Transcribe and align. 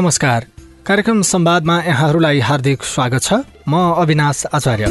नमस्कार। 0.00 0.46
कार्यक्रम 0.86 1.22
संवादमा 1.22 1.80
यहाँहरूलाई 1.82 2.38
हार्दिक 2.40 2.82
स्वागत 2.82 3.22
छ। 3.22 3.32
म 3.68 3.74
अविनाश 3.96 4.46
आचार्य। 4.46 4.86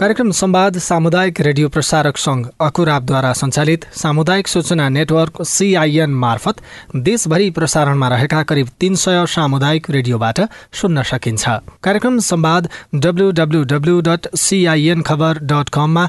कार्यक्रम 0.00 0.30
संवाद 0.30 0.78
सामुदायिक 0.78 1.40
रेडियो 1.40 1.68
प्रसारक 1.68 2.16
संघ 2.16 2.46
अकुराबद्वारा 2.60 3.32
सञ्चालित 3.32 3.84
सामुदायिक 3.94 4.48
सूचना 4.48 4.88
नेटवर्क 4.88 5.42
सिआइएन 5.42 6.10
मार्फत 6.10 6.56
देशभरि 6.96 7.50
प्रसारणमा 7.50 8.08
रहेका 8.08 8.42
करिब 8.42 8.68
तीन 8.80 8.94
सय 8.94 9.26
सामुदायिक 9.26 9.90
रेडियोबाट 9.90 10.40
सुन्न 10.72 11.02
सकिन्छ। 11.02 11.48
कार्यक्रम 11.82 12.18
संवाद 12.18 12.68
WWW 12.94 14.00
dot 14.00 14.34
CIN 14.36 15.02
Khabar 15.02 15.38
dot 15.42 15.68
कममा 15.68 16.08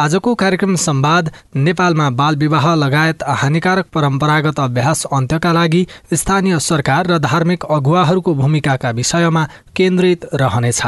आजको 0.00 0.34
कार्यक्रम 0.34 0.74
संवाद 0.76 1.30
नेपालमा 1.56 2.10
बाल 2.10 2.36
विवाह 2.36 2.74
लगायत 2.74 3.22
हानिकारक 3.28 3.86
परम्परागत 3.94 4.60
अभ्यास 4.60 5.04
अन्त्यका 5.04 5.52
लागि 5.52 5.86
स्थानीय 6.14 6.58
सरकार 6.58 7.06
र 7.06 7.18
धार्मिक 7.18 7.64
अगुवाहरूको 7.64 8.34
भूमिकाका 8.34 8.90
विषयमा 8.90 9.48
केन्द्रित 9.76 10.26
रहनेछ। 10.34 10.82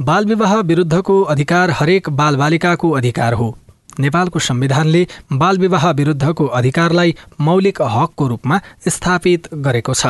बाल 0.00 0.26
विवाह 0.26 0.56
विरुद्धको 0.60 1.20
अधिकार 1.22 1.70
हरेक 1.70 2.10
बालबालिकाको 2.10 2.90
अधिकार 2.90 3.32
हो। 3.32 3.58
नेपालको 4.00 4.38
संविधानले 4.38 5.06
बाल 5.32 5.58
विवाह 5.58 5.90
विरुद्धको 5.90 6.46
अधिकारलाई 6.46 7.14
मौलिक 7.40 7.82
हकको 7.82 8.28
रूपमा 8.28 8.60
स्थापित 8.88 9.48
गरेको 9.54 9.94
छ। 9.94 10.06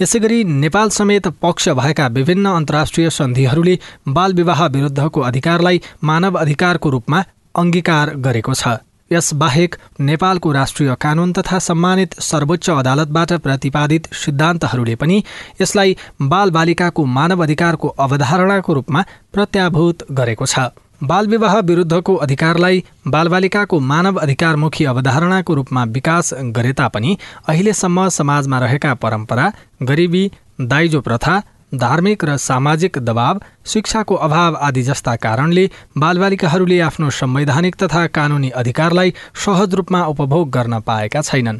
यसै 0.00 0.18
गरी 0.18 0.44
नेपाल 0.44 0.88
समेत 0.90 1.26
पक्ष 1.42 1.68
भएका 1.68 2.06
विभिन्न 2.08 2.48
अन्तर्राष्ट्रिय 2.48 3.10
सन्धिहरूले 3.10 3.78
बाल 4.08 4.32
विवाह 4.32 4.66
विरुद्धको 4.66 5.20
अधिकारलाई 5.20 5.80
मानव 6.04 6.38
अधिकारको 6.38 6.90
रूपमा 6.90 7.24
अङ्गीकार 7.54 8.14
गरेको 8.16 8.54
छ। 8.54 8.78
यसबाहेक 9.12 9.76
नेपालको 10.00 10.52
राष्ट्रिय 10.52 10.94
कानून 11.00 11.32
तथा 11.32 11.58
सम्मानित 11.58 12.14
सर्वोच्च 12.20 12.70
अदालतबाट 12.70 13.32
प्रतिपादित 13.32 14.12
सिद्धान्तहरूले 14.14 14.94
पनि 14.94 15.22
यसलाई 15.60 15.96
बालबालिकाको 16.22 17.04
मानव 17.04 17.42
अधिकारको 17.42 17.88
अवधारणाको 17.98 18.74
रूपमा 18.74 19.04
प्रत्याभूत 19.32 20.04
गरेको 20.12 20.46
छ। 20.46 20.58
बाल 21.02 21.26
विवाह 21.26 21.58
विरुद्धको 21.58 22.14
अधिकारलाई 22.14 22.84
बालबालिकाको 23.06 23.78
मानव 23.80 24.16
अधिकारमुखी 24.16 24.84
अवधारणाको 24.84 25.54
रूपमा 25.54 25.84
विकास 25.84 26.34
गरे 26.34 26.72
तापनि 26.72 27.16
अहिलेसम्म 27.48 28.08
समाजमा 28.08 28.58
रहेका 28.58 28.94
परम्परा 28.94 29.52
गरिबी 29.82 30.30
दाइजो 30.60 31.00
प्रथा 31.00 31.42
धार्मिक 31.74 32.24
र 32.24 32.36
सामाजिक 32.36 32.98
दबाव 32.98 33.40
शिक्षाको 33.66 34.14
अभाव 34.14 34.56
आदि 34.56 34.82
जस्ता 34.82 35.16
कारणले 35.16 35.70
बालबालिकाहरूले 35.98 36.80
आफ्नो 36.80 37.10
संवैधानिक 37.10 37.76
तथा 37.76 38.06
कानूनी 38.06 38.50
अधिकारलाई 38.50 39.14
सहज 39.44 39.74
रूपमा 39.74 40.04
उपभोग 40.04 40.50
गर्न 40.50 40.80
पाएका 40.80 41.20
छैनन्। 41.20 41.58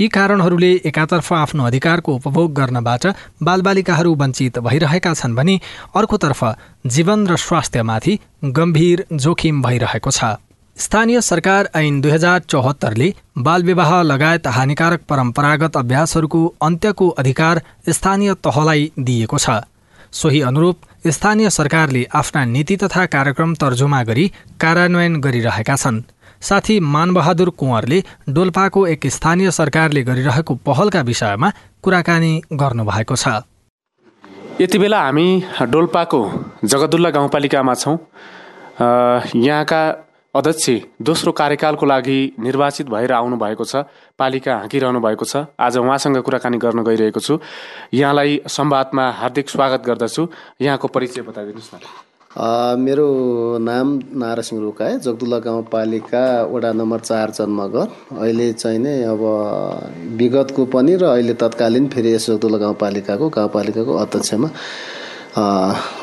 यी 0.00 0.06
कारणहरूले 0.08 0.72
एकातर्फ 0.84 1.32
आफ्नो 1.32 1.64
अधिकारको 1.64 2.14
उपभोग 2.14 2.52
गर्नबाट 2.54 3.04
बालबालिकाहरू 3.42 4.14
वञ्चित 4.14 4.58
भइरहेका 4.66 5.12
छन् 5.14 5.34
भने 5.34 5.54
अर्कोतर्फ 5.96 6.40
जीवन 6.86 7.26
र 7.26 7.36
स्वास्थ्यमाथि 7.36 8.18
गम्भीर 8.56 9.04
जोखिम 9.14 9.62
भइरहेको 9.62 10.10
छ। 10.10 10.36
स्थानीय 10.76 11.20
सरकार 11.20 11.68
ऐन 11.74 12.00
दुई 12.00 12.10
हजार 12.10 12.40
चौहत्तरले 12.44 13.08
बालविवाह 13.38 13.92
लगायत 14.02 14.46
हानिकारक 14.56 15.06
परम्परागत 15.08 15.76
अभ्यासहरूको 15.76 16.40
अन्त्यको 16.62 17.08
अधिकार 17.22 17.62
स्थानीय 17.90 18.34
तहलाई 18.44 18.90
दिएको 18.98 19.38
छ। 19.38 19.64
सोही 20.12 20.40
अनुरूप 20.42 21.08
स्थानीय 21.08 21.50
सरकारले 21.50 22.04
आफ्ना 22.14 22.44
नीति 22.44 22.76
तथा 22.76 23.06
कार्यक्रम 23.06 23.54
तर्जुमा 23.54 24.02
गरी 24.02 24.26
कार्यान्वयन 24.60 25.20
गरिरहेका 25.20 25.76
छन्। 25.76 26.02
साथी 26.40 26.78
मानबहादुर 26.80 27.50
कुँवरले 27.50 28.02
डोल्पाको 28.28 28.86
एक 28.86 29.06
स्थानीय 29.06 29.50
सरकारले 29.50 30.02
गरिरहेको 30.02 30.54
पहलका 30.54 31.00
विषयमा 31.00 31.52
कुराकानी 31.82 32.32
गर्नुभएको 32.52 33.16
छ। 33.16 33.28
यति 34.60 34.78
बेला 34.78 35.00
हामी 35.02 35.42
डोल्पाको 35.62 36.20
जगदुल्ला 36.64 37.10
गाउँपालिकामा 37.10 37.74
छौँ। 37.74 37.98
यहाँका 39.36 39.82
अध्यक्ष 40.34 40.68
दोस्रो 41.02 41.32
कार्यकालको 41.32 41.86
लागि 41.86 42.18
निर्वाचित 42.40 42.88
भएर 42.88 43.12
आउनु 43.12 43.36
भएको 43.36 43.64
छ 43.64 43.88
पालिका 44.18 44.56
हाँकिरहनु 44.56 45.00
भएको 45.00 45.24
छ। 45.24 45.48
आज 45.60 45.76
उहाँसँग 45.76 46.20
कुराकानी 46.20 46.58
गर्न 46.58 46.84
गइरहेको 46.84 47.20
छु। 47.20 47.38
यहाँलाई 47.94 48.40
संवादमा 48.48 49.10
हार्दिक 49.12 49.48
स्वागत 49.50 49.84
गर्दछु। 49.86 50.28
यहाँको 50.60 50.88
परिचय 50.88 51.22
बताइदिनुहोस् 51.22 51.74
न। 51.74 51.78
मेरो 52.36 53.08
नाम 53.58 53.88
नारासिंह 54.12 54.60
रोकाए 54.62 54.98
जगदुल्ला 54.98 55.38
गाउँपालिका 55.38 56.24
वडा 56.52 56.72
नम्बर 56.72 57.00
चार 57.00 57.30
जन्मघर 57.30 57.88
अहिले 58.12 58.52
चाहिँ 58.52 58.78
नै 58.78 58.92
अब 59.08 59.22
विगतको 60.20 60.64
पनि 60.68 60.96
र 60.96 61.04
अहिले 61.06 61.34
तत्कालीन 61.34 61.88
फेरि 61.88 62.12
यस 62.14 62.26
जगदुल्ला 62.30 62.58
गाउँपालिकाको 62.58 63.28
गाउँपालिकाको 63.28 63.92
अध्यक्षमा 63.96 64.48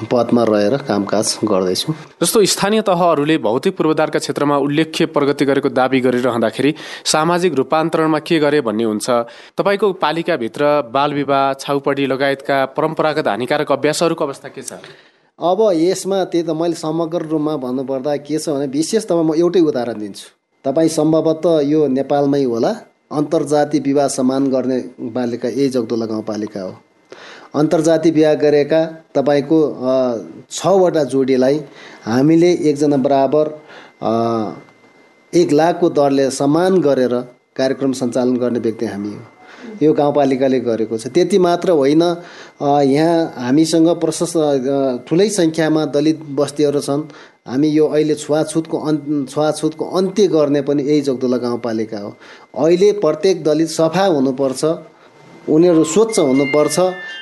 पदमा 0.10 0.44
रहेर 0.50 0.78
कामकाज 0.90 1.38
गर्दैछु। 1.46 1.94
जस्तो 2.22 2.44
स्थानीय 2.46 2.82
तहहरूले 2.82 3.38
भौतिक 3.38 3.78
पूर्वाधारका 3.78 4.20
क्षेत्रमा 4.20 4.58
उल्लेख्य 4.58 5.06
प्रगति 5.14 5.46
गरेको 5.46 5.70
दावी 5.70 6.00
गरिरहँदाखेरि 6.02 6.74
सामाजिक 7.14 7.54
रूपान्तरणमा 7.54 8.20
के 8.20 8.40
गरे 8.40 8.62
भन्ने 8.62 8.84
हुन्छ? 8.84 9.10
तपाईँको 9.58 9.94
पालिकाभित्र 10.02 10.90
बाल 10.94 11.14
विवाह 11.14 11.54
छाउपडी 11.62 12.06
लगायतका 12.08 12.66
परम्परागत 12.74 13.28
हानिकारक 13.28 13.72
अभ्यासहरूको 13.72 14.26
अवस्था 14.26 14.50
के 14.50 14.62
छ? 14.62 14.74
अब 15.40 15.60
यसमा 15.74 16.24
त्यही 16.30 16.46
त 16.46 16.50
मैले 16.54 16.76
समग्र 16.76 17.22
रूपमा 17.26 17.56
भन्नुपर्दा 17.58 18.16
के 18.22 18.38
छ 18.38 18.50
भने 18.50 18.68
विशेष 18.70 19.06
तपाईँ 19.10 19.26
म 19.26 19.34
एउटै 19.34 19.62
उदाहरण 19.66 20.00
दिन्छु। 20.00 20.26
तपाईँ 20.66 20.90
सम्भवतः 20.94 21.60
यो 21.66 21.88
नेपालमै 21.90 22.44
होला। 22.44 22.72
अन्तर्जाति 23.12 23.80
विवाह 23.80 24.08
समान 24.08 24.48
गर्ने 24.54 24.78
पालिका 25.10 25.50
यही 25.50 25.70
जगदोला 25.70 26.06
गाउँपालिका 26.06 26.62
हो। 26.62 26.74
अन्तर्जाति 27.56 28.12
बिहा 28.12 28.34
गरेका 28.46 28.82
तपाईँको 29.16 29.60
छवटा 30.52 31.04
जोडीलाई 31.04 31.58
हामीले 32.06 32.52
एकजना 32.70 32.98
बराबर 33.02 33.46
एक 35.34 35.52
लाखको 35.52 35.90
दरले 35.90 36.30
समान 36.32 36.82
गरेर 36.82 37.14
कार्यक्रम 37.58 37.92
सञ्चालन 37.94 38.38
गर्ने 38.38 38.60
व्यक्ति 38.60 38.86
हामी 38.86 39.10
हो। 39.10 39.22
यो 39.82 39.94
गाउँपालिकाले 39.94 40.60
गरेको 40.60 40.98
छ। 40.98 41.08
त्यति 41.14 41.38
मात्र 41.40 41.72
होइन 41.72 42.04
यहाँ 42.90 43.34
हामीसँग 43.38 43.88
प्रशस्त 44.00 44.38
ठुलै 45.08 45.30
सङ्ख्यामा 45.30 45.86
दलित 45.96 46.20
बस्तीहरू 46.32 46.82
छन्। 46.82 47.02
हामी 47.48 47.68
यो 47.70 47.86
अहिले 47.88 48.16
छुवाछुतको 48.16 48.78
अन् 48.80 49.26
छुवाछुतको 49.28 49.84
अन्त्य 49.98 50.28
गर्ने 50.28 50.62
पनि 50.64 50.84
यही 50.84 51.02
जगदुल्ला 51.08 51.38
गाउँपालिका 51.38 52.00
हो। 52.00 52.12
अहिले 52.56 52.92
प्रत्येक 53.04 53.44
दलित 53.44 53.70
सफा 53.70 54.06
हुनुपर्छ 54.08 54.64
उनीहरू 55.50 55.84
स्वच्छ 55.84 56.20
हुनुपर्छ 56.20 56.78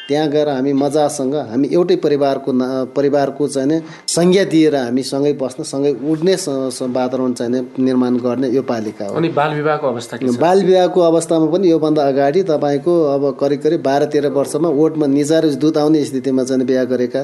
त्यहाँ 0.07 0.27
गएर 0.29 0.49
हामी 0.49 0.73
मजासँग 0.73 1.35
हामी 1.49 1.67
एउटै 1.71 1.95
परिवारको 2.03 2.51
परिवारको 2.95 3.47
चाहिँ 3.47 3.81
संज्ञा 4.07 4.43
दिएर 4.51 4.75
हामी 4.75 5.03
सँगै 5.03 5.33
बस्न 5.41 5.63
सँगै 5.63 5.91
उड्ने 6.11 6.35
वातावरण 6.35 7.33
चाहिँ 7.33 7.61
निर्माण 7.79 8.17
गर्ने 8.19 8.47
यो 8.49 8.61
पालिका 8.63 9.05
हो। 9.05 9.15
अनि 9.15 9.29
बाल 9.29 9.53
विवाहको 9.55 9.87
अवस्था 9.87 10.17
बाल 10.39 10.63
विवाहको 10.63 11.01
अवस्थामा 11.01 11.45
पनि 11.51 11.71
योभन्दा 11.71 12.07
अगाडि 12.07 12.43
तपाईँको 12.43 12.93
अब 13.13 13.29
करिब 13.39 13.61
करिब 13.61 13.81
बाह्र 13.83 14.05
तेह्र 14.11 14.29
वर्षमा 14.31 14.69
ओटमा 14.83 15.07
निजाएर 15.07 15.45
दुध 15.55 15.77
आउने 15.77 16.03
स्थितिमा 16.05 16.43
चाहिँ 16.43 16.65
बिहा 16.65 16.83
गरेका। 16.91 17.23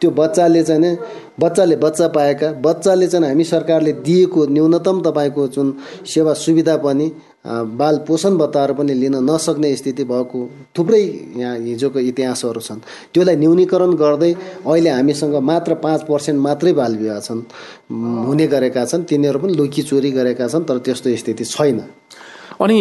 त्यो 0.00 0.10
बच्चाले 0.10 0.62
चाहिँ 0.62 0.96
बच्चाले 1.40 1.76
बच्चा 1.76 2.08
पाएका 2.08 2.52
बच्चाले 2.62 3.06
चाहिँ 3.08 3.26
हामी 3.26 3.44
सरकारले 3.44 3.92
दिएको 4.06 4.46
न्यूनतम 4.46 5.00
तपाईँको 5.02 5.46
जुन 5.48 5.74
सेवा 6.06 6.32
सुविधा 6.36 6.76
पनि 6.84 7.10
बाल 7.48 7.96
पोषण 8.08 8.36
भत्ताहरू 8.36 8.74
पनि 8.74 8.94
लिन 8.94 9.14
नसक्ने 9.24 9.74
स्थिति 9.76 10.04
भएको 10.04 10.38
थुप्रै 10.78 11.00
यहाँ 11.36 11.56
हिजोको 11.58 11.98
इतिहासहरू 11.98 12.60
छन्। 12.60 12.80
त्यसलाई 13.14 13.36
न्यूनीकरण 13.36 13.92
गर्दै 13.96 14.32
अहिले 14.66 14.90
हामीसँग 14.90 15.34
मात्र 15.40 15.74
पाँच 15.80 16.02
पर्सेन्ट 16.04 16.40
मात्रै 16.40 16.72
बाल 16.72 16.96
विवाह 16.96 17.20
छन् 17.20 17.42
हुने 18.28 18.46
गरेका 18.46 18.84
छन् 18.84 19.08
तिनीहरू 19.08 19.38
पनि 19.38 19.52
लुकी 19.56 19.82
चोरी 19.82 20.10
गरेका 20.12 20.48
छन् 20.48 20.64
तर 20.68 20.78
त्यस्तो 20.84 21.16
स्थिति 21.16 21.44
छैन। 21.44 21.80
अनि 22.58 22.78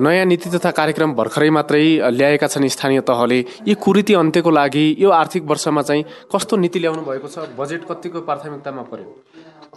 नयाँ 0.00 0.24
नीति 0.24 0.50
तथा 0.50 0.70
कार्यक्रम 0.72 1.12
भर्खरै 1.14 1.50
मात्रै 1.50 1.84
ल्याएका 2.10 2.46
छन् 2.48 2.68
स्थानीय 2.68 3.00
तहले। 3.04 3.38
यी 3.68 3.74
कुरीति 3.76 4.14
अन्त्यको 4.14 4.50
लागि 4.50 4.84
यो 4.98 5.10
आर्थिक 5.12 5.42
वर्षमा 5.44 5.82
चाहिँ 5.82 6.04
कस्तो 6.32 6.56
नीति 6.56 6.78
ल्याउनु 6.80 7.02
भएको 7.04 7.28
छ? 7.28 7.44
बजेट 7.58 7.84
कतिको 7.84 8.20
प्राथमिकतामा 8.24 8.82
पर्यो? 8.88 9.08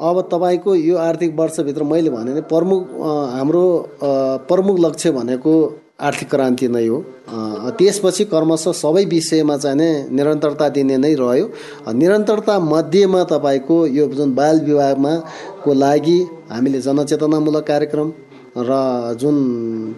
अब 0.01 0.21
तपाईँको 0.31 0.75
यो 0.75 0.97
आर्थिक 0.97 1.35
वर्षभित्र 1.39 1.83
मैले 1.83 2.09
भने 2.09 2.41
प्रमुख 2.49 2.87
हाम्रो 3.35 3.63
प्रमुख 4.49 4.79
लक्ष्य 4.79 5.11
भनेको 5.11 5.53
आर्थिक 6.01 6.29
क्रान्ति 6.29 6.67
नै 6.67 6.85
हो। 6.87 6.97
त्यसपछि 7.77 8.25
क्रमशः 8.25 8.71
सबै 8.73 9.03
विषयमा 9.05 9.57
चाहिँ 9.57 9.77
नै 9.77 9.89
निरन्तरता 10.09 10.69
दिने 10.69 10.97
नै 10.97 11.13
रह्यो। 11.15 11.45
निरन्तरता 11.93 12.57
मध्येमा 12.59 13.23
तपाईँको 13.29 13.77
यो 13.87 14.07
जुन 14.09 14.33
बाल 14.35 14.59
विवाहमा 14.65 15.13
को 15.63 15.73
लागि 15.73 16.19
हामीले 16.51 16.81
जनचेतनामूलक 16.81 17.67
कार्यक्रम 17.67 18.11
र 18.57 19.15
जुन 19.15 19.35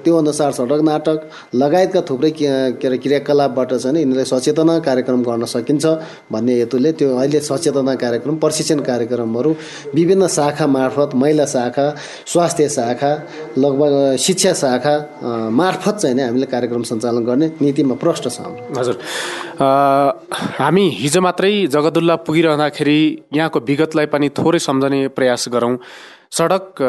त्यो 0.05 0.17
अनुसार 0.17 0.51
सडक 0.51 0.81
नाटक 0.85 1.19
लगायतका 1.55 2.01
थुप्रै 2.09 2.31
के 2.31 2.45
अरे 2.87 2.97
क्रियाकलापबाट 3.03 3.73
चाहिँ 3.73 3.97
यिनीहरूले 3.97 4.25
सचेतना 4.25 4.77
कार्यक्रम 4.79 5.23
गर्न 5.23 5.45
सकिन्छ 5.49 5.85
भन्ने 6.31 6.53
हेतुले 6.53 6.91
त्यो 6.99 7.09
अहिले 7.17 7.39
सचेतना 7.41 7.95
कार्यक्रम 8.03 8.35
प्रशिक्षण 8.43 8.79
कार्यक्रमहरू 8.85 9.55
विभिन्न 9.95 10.27
शाखा 10.37 10.67
मार्फत 10.67 11.15
महिला 11.15 11.45
शाखा 11.55 11.87
स्वास्थ्य 12.33 12.69
शाखा 12.69 13.11
लगभग 13.57 14.15
शिक्षा 14.21 14.53
शाखा 14.53 14.95
मार्फत 15.49 15.95
चाहिँ 15.97 16.15
नै 16.15 16.23
हामीले 16.23 16.45
कार्यक्रम 16.53 16.83
सञ्चालन 16.91 17.25
गर्ने 17.25 17.51
नीतिमा 17.61 17.95
प्रष्ट 18.03 18.29
छ। 18.29 18.39
हजुर। 18.77 18.95
हामी 20.59 20.85
हिजो 21.01 21.21
मात्रै 21.21 21.53
जगदुल्ला 21.73 22.15
पुगिरहँदाखेरि 22.27 22.99
यहाँको 23.33 23.59
विगतलाई 23.59 24.05
पनि 24.13 24.29
थोरै 24.29 24.59
सम्झने 24.59 25.07
प्रयास 25.17 25.49
गरौँ। 25.53 25.75
सडक 26.33 26.81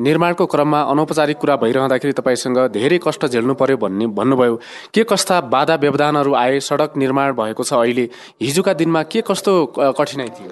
निर्माणको 0.00 0.46
क्रममा 0.46 0.80
अनौपचारिक 0.90 1.36
कुरा 1.38 1.56
भइरहँदाखेरि 1.56 2.12
तपाईँसँग 2.12 2.58
धेरै 2.74 2.98
कष्ट 2.98 3.26
झेल्नु 3.26 3.54
पर्यो 3.54 3.76
भन्ने 3.78 4.06
भन्नुभयो। 4.18 4.54
के 4.94 5.02
कस्ता 5.04 5.40
बाधा 5.54 5.74
व्यवधानहरू 5.74 6.34
आए? 6.34 6.58
सडक 6.60 6.96
निर्माण 6.96 7.32
भएको 7.32 7.62
छ 7.62 7.72
अहिले। 7.74 8.08
हिजोका 8.42 8.72
दिनमा 8.74 9.02
के 9.06 9.20
कस्तो 9.22 9.52
कठिनाइ 9.98 10.28
थियो? 10.34 10.50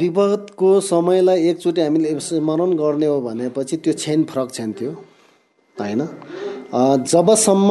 विगतको 0.00 0.70
समयलाई 0.82 1.48
एकचोटि 1.48 1.80
हामीले 1.80 2.18
स्मरण 2.20 2.72
गर्ने 2.74 3.06
हो 3.06 3.20
भनेपछि 3.20 3.76
त्यो 3.76 3.92
छेन 3.94 4.24
फरक 4.24 4.48
छेन 4.52 4.72
थियो। 4.72 4.92
होइन? 5.76 6.00
जबसम्म 7.04 7.70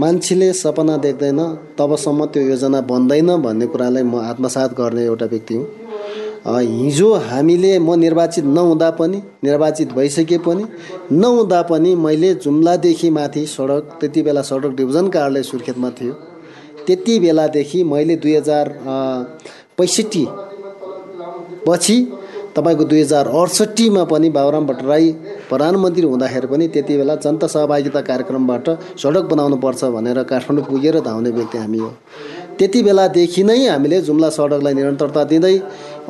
मान्छेले 0.00 0.52
सपना 0.54 0.96
देख्दैन 1.06 1.40
तबसम्म 1.78 2.26
त्यो 2.26 2.42
योजना 2.42 2.80
बन्दैन 2.82 3.36
भन्ने 3.42 3.66
कुरालाई 3.66 4.02
म 4.02 4.14
आत्मसात 4.26 4.74
गर्ने 4.74 5.04
एउटा 5.04 5.26
व्यक्ति 5.26 5.54
हुँ। 5.54 5.66
हिजो 6.46 7.12
हामीले 7.20 7.78
म 7.78 7.94
निर्वाचित 8.00 8.44
नहुँदा 8.44 8.90
पनि 8.90 9.22
निर्वाचित 9.44 9.92
भइसके 9.92 10.38
पनि 10.38 10.64
नहुँदा 11.12 11.60
पनि 11.62 11.94
मैले 11.94 12.32
जुम्लादेखि 12.34 13.10
माथि 13.10 13.44
सडक 13.46 13.98
त्यति 14.00 14.22
बेला 14.22 14.42
सडक 14.42 14.76
डिभिजन 14.76 15.08
कार्यालय 15.08 15.42
सुर्खेतमा 15.42 15.90
थियो। 16.00 16.12
त्यति 16.86 17.18
बेलादेखि 17.20 17.82
मैले 17.84 18.16
दुई 18.16 18.34
हजार 18.36 18.68
पैँसठी 19.78 20.26
पछि 21.66 21.98
तपाईँको 22.56 22.84
दुई 22.84 23.00
हजार 23.00 23.28
अडसट्ठीमा 23.28 24.04
पनि 24.04 24.30
बाबुराम 24.30 24.66
भट्टराई 24.66 25.12
प्रधानमन्त्री 25.48 26.06
हुँदाखेरि 26.06 26.46
पनि 26.46 26.68
त्यति 26.68 26.96
बेला 26.96 27.14
जनता 27.20 27.46
सहभागिता 27.46 28.00
कार्यक्रमबाट 28.00 28.68
सडक 29.02 29.24
बनाउनु 29.30 29.56
पर्छ 29.60 29.84
भनेर 29.96 30.22
काठमाडौँ 30.24 30.64
पुगेर 30.64 31.00
धाउने 31.00 31.30
व्यक्ति 31.30 31.58
हामी 31.58 31.78
हो। 31.78 31.92
त्यति 32.58 32.82
बेलादेखि 32.82 33.42
नै 33.44 33.66
हामीले 33.66 34.00
जुम्ला 34.02 34.28
सडकलाई 34.30 34.74
निरन्तरता 34.74 35.22
दिँदै 35.24 35.56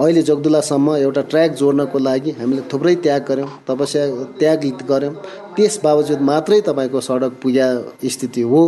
अहिले 0.00 0.22
जगदुलासम्म 0.22 0.94
एउटा 0.96 1.22
ट्र्याक 1.30 1.50
जोड्नको 1.60 1.98
लागि 1.98 2.30
हामीले 2.40 2.62
थुप्रै 2.72 2.94
त्याग 3.04 3.22
गऱ्यौँ 3.28 3.48
तपस्या 3.68 4.04
त्याग 4.40 4.64
गऱ्यौँ। 4.88 5.14
त्यस 5.56 5.74
बावजुद 5.84 6.20
मात्रै 6.24 6.60
तपाईँको 6.68 7.00
सडक 7.00 7.32
पुग्या 7.42 7.68
स्थिति 8.08 8.42
हो। 8.50 8.62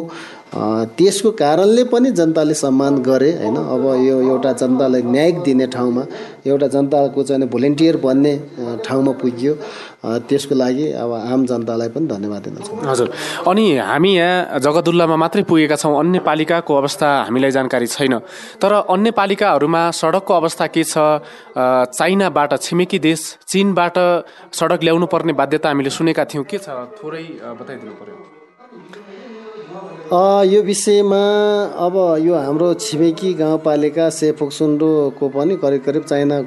त्यसको 0.52 1.30
कारणले 1.32 1.84
पनि 1.88 2.10
जनताले 2.12 2.54
सम्मान 2.54 2.96
गरे 3.02 3.30
होइन? 3.32 3.56
अब 3.56 3.84
यो 4.04 4.16
एउटा 4.20 4.52
जनतालाई 4.52 5.02
न्यायिक 5.02 5.40
दिने 5.42 5.66
ठाउँमा 5.66 6.02
एउटा 6.46 6.66
जनताको 6.68 7.22
चाहिँ 7.22 7.48
भोलिन्टियर 7.48 7.96
बन्ने 7.96 8.32
ठाउँमा 8.84 9.12
पुग्यो। 9.16 9.54
त्यसको 10.28 10.54
लागि 10.54 10.86
अब 10.92 11.12
आम 11.32 11.46
जनतालाई 11.46 11.88
पनि 11.88 12.06
धन्यवाद 12.06 12.42
दिन 12.42 12.54
चाहन्छु। 12.56 12.88
हजुर। 12.90 13.08
अनि 13.48 13.64
हामी 13.80 14.12
यहाँ 14.12 14.58
जगदुल्लामा 14.60 15.16
मात्रै 15.16 15.42
पुगेका 15.48 15.76
छौँ 15.80 15.96
अन्य 15.98 16.18
पालिकाको 16.20 16.72
अवस्था 16.74 17.08
हामीलाई 17.32 17.50
जानकारी 17.56 17.86
छैन। 17.86 18.18
तर 18.60 18.72
अन्य 18.92 19.10
पालिकाहरूमा 19.16 19.82
सडकको 19.90 20.32
अवस्था 20.34 20.66
के 20.68 20.84
छ? 20.84 21.24
चाइनाबाट 21.96 22.60
छिमेकी 22.60 22.98
देश 22.98 23.20
चिनबाट 23.48 23.96
सडक 24.52 24.84
ल्याउनु 24.84 25.06
पर्ने 25.06 25.32
बाध्यता 25.32 25.68
हामीले 25.68 25.90
सुनेका 25.90 26.24
थियौँ। 26.28 26.44
के 26.44 26.58
छ? 26.58 26.68
थोरै 27.00 27.24
बताइदिनु 27.56 27.96
पर्यो। 27.96 28.41
यो 30.10 30.60
विषयमा 30.62 31.20
अब 31.78 31.94
यो 32.20 32.34
हाम्रो 32.36 32.72
छिमेकी 32.76 33.32
गाउँपालिका 33.34 34.08
सेफोक्सुन्डोको 34.10 35.28
पनि 35.28 35.56
करिब 35.56 35.82
करिब 35.82 36.04
चाइना 36.04 36.38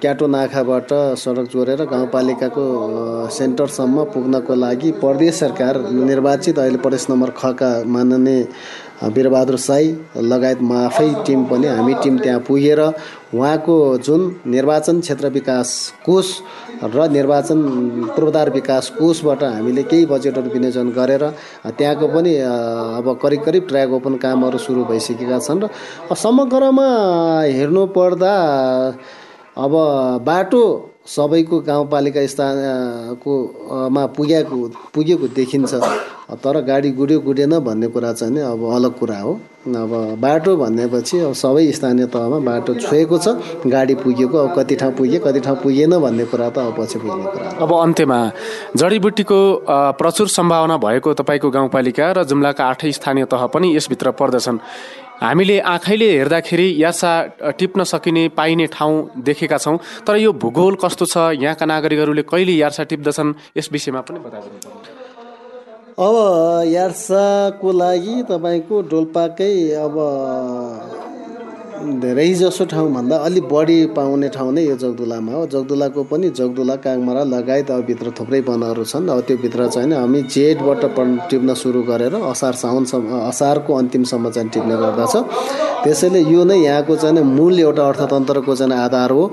क्याटो 0.00 0.26
नाखाबाट 0.26 0.92
सडक 1.18 1.50
जोडेर 1.50 1.84
गाउँपालिकाको 1.86 2.64
सेन्टरसम्म 3.30 4.04
पुग्नको 4.12 4.54
लागि 4.56 4.92
प्रदेश 5.00 5.34
सरकार 5.36 5.80
निर्वाचित 6.02 6.58
अहिले 6.58 6.78
प्रदेश 6.78 7.06
नम्बर 7.10 7.30
खका 7.36 7.72
माननीय 7.88 8.46
वीरबहादुर 9.02 9.56
साई 9.58 9.86
लगायत 10.22 10.60
म 10.60 10.72
आफै 10.78 11.08
टिम 11.26 11.44
पनि 11.44 11.66
हामी 11.68 11.94
टिम 12.02 12.18
त्यहाँ 12.18 12.40
पुगेर 12.42 12.80
उहाँको 12.80 13.76
जुन 13.98 14.20
निर्वाचन 14.46 15.00
क्षेत्र 15.00 15.28
विकास 15.30 15.70
कोष 16.04 16.26
र 16.86 17.08
निर्वाचन 17.08 17.58
पूर्वाधार 18.10 18.50
विकास 18.50 18.90
कोषबाट 18.98 19.42
हामीले 19.46 19.82
केही 19.84 20.06
बजेटहरू 20.06 20.50
विनियोजन 20.50 20.90
गरेर 20.92 21.24
त्यहाँको 21.70 22.08
पनि 22.10 22.36
अब 22.98 23.08
करिब 23.22 23.40
करिब 23.44 23.66
ट्र्याक 23.68 23.90
ओपन 23.94 24.16
कामहरू 24.18 24.58
सुरु 24.58 24.84
भइसकेका 24.84 25.38
छन् 25.40 25.64
र 25.64 26.14
समग्रमा 26.18 26.88
हेर्नु 27.48 27.86
पर्दा 27.96 28.34
अब 29.56 29.72
बाटो 30.24 30.62
सबैको 31.10 31.58
गाउँपालिका 31.66 32.26
स्थानको 32.26 33.32
मा 33.90 34.06
पुगेको 34.16 34.56
पुगेको 34.94 35.26
देखिन्छ। 35.34 35.74
तर 36.38 36.60
गाडी 36.62 36.90
गुड्यो 36.94 37.18
गुडेन 37.20 37.58
भन्ने 37.58 37.86
कुरा 37.90 38.12
चाहिँ 38.12 38.34
नि 38.34 38.40
अब 38.40 38.62
अलग 38.74 38.92
कुरा 38.98 39.18
हो। 39.18 39.32
अब 39.60 39.92
बाटो 40.22 40.56
भनेपछि 40.56 41.18
अब 41.18 41.32
सबै 41.34 41.66
स्थानीय 41.72 42.06
तहमा 42.14 42.38
बाटो 42.40 42.74
छोएको 42.76 43.18
छ 43.18 43.34
गाडी 43.66 43.94
पुगेको 43.98 44.38
अब 44.38 44.54
कति 44.54 44.74
ठाउँ 44.76 44.92
पुगे 44.94 45.18
कति 45.18 45.40
ठाउँ 45.40 45.56
पुगेन 45.62 45.98
भन्ने 45.98 46.24
कुरा 46.30 46.48
त 46.48 46.58
अब 46.60 46.78
पछि 46.78 46.98
पुग्ने 46.98 47.26
कुरा 47.34 47.50
अब 47.58 47.72
अन्त्यमा 47.74 48.20
जडीबुटीको 48.76 49.40
प्रचुर 49.98 50.28
सम्भावना 50.30 50.76
भएको 50.78 51.14
तपाईँको 51.18 51.50
गाउँपालिका 51.50 52.12
र 52.12 52.24
जुम्लाका 52.24 52.64
आठै 52.64 52.92
स्थानीय 52.92 53.24
तह 53.26 53.46
पनि 53.50 53.76
यसभित्र 53.76 54.10
पर्दछन्। 54.14 54.58
हामीले 55.20 55.58
आँखैले 55.60 56.08
हेर्दाखेरि 56.10 56.68
यासा 56.82 57.10
टिप्न 57.58 57.84
सकिने 57.84 58.28
पाइने 58.32 58.66
ठाउँ 58.72 59.22
देखेका 59.22 59.58
छौँ 59.58 59.76
तर 60.06 60.16
यो 60.16 60.32
भूगोल 60.34 60.76
कस्तो 60.80 61.06
छ 61.06 61.16
यहाँका 61.36 61.66
नागरिकहरूले 61.66 62.22
कहिले 62.24 62.52
यार्सा 62.54 62.84
टिप्दछन् 62.88 63.34
यस 63.56 63.68
विषयमा 63.72 64.00
पनि 64.00 64.18
बताइदिनु 64.20 64.98
अब 66.00 66.16
यार्साको 66.68 67.72
लागि 67.74 68.16
तपाईँको 68.30 68.80
डोल्पाकै 68.88 69.52
अब 69.76 69.96
धेरै 71.80 72.28
जसो 72.34 72.64
ठाउँभन्दा 72.64 73.16
अलिक 73.26 73.44
बढी 73.48 73.76
पाउने 73.96 74.28
ठाउँ 74.28 74.52
नै 74.52 74.62
यो 74.64 74.76
जगदुलामा 74.76 75.32
हो। 75.32 75.46
जगदुलाको 75.46 76.02
पनि 76.04 76.28
जगदुला 76.30 76.76
कागमारा 76.76 77.22
लगायत 77.24 77.70
अब 77.70 77.84
भित्र 77.88 78.10
थुप्रै 78.18 78.40
वनहरू 78.48 78.84
छन्। 78.84 79.08
अब 79.08 79.20
त्योभित्र 79.26 79.68
चाहिँ 79.68 79.92
हामी 79.92 80.22
जेठबाट 80.28 80.84
टिप्न 81.30 81.54
सुरु 81.54 81.82
गरेर 81.82 82.14
असार 82.14 82.54
साउनसम्म 82.62 83.20
असारको 83.28 83.74
अन्तिमसम्म 83.74 84.30
चाहिँ 84.30 84.50
टिप्ने 84.50 84.76
गर्दछ। 84.76 85.14
त्यसैले 85.84 86.20
यो 86.28 86.44
नै 86.44 86.58
यहाँको 86.58 86.96
चाहिँ 86.96 87.22
मूल 87.24 87.60
एउटा 87.60 87.88
अर्थतन्त्रको 87.88 88.56
चाहिँ 88.56 88.72
आधार 88.74 89.10
हो। 89.10 89.30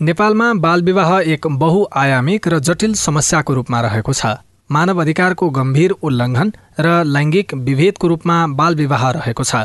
नेपालमा 0.00 0.52
बालविवाह 0.64 1.10
एक 1.34 1.46
बहुआयामिक 1.60 2.48
र 2.48 2.58
जटिल 2.60 2.94
समस्याको 2.94 3.54
रूपमा 3.54 3.80
रहेको 3.80 4.12
छ। 4.12 4.45
मानव 4.70 5.00
अधिकारको 5.00 5.48
गम्भीर 5.50 5.90
उल्लङ्घन 6.02 6.52
र 6.80 7.04
लैङ्गिक 7.06 7.54
विभेदको 7.54 8.08
रूपमा 8.08 8.36
बालविवाह 8.58 9.10
रहेको 9.10 9.44
छ। 9.44 9.56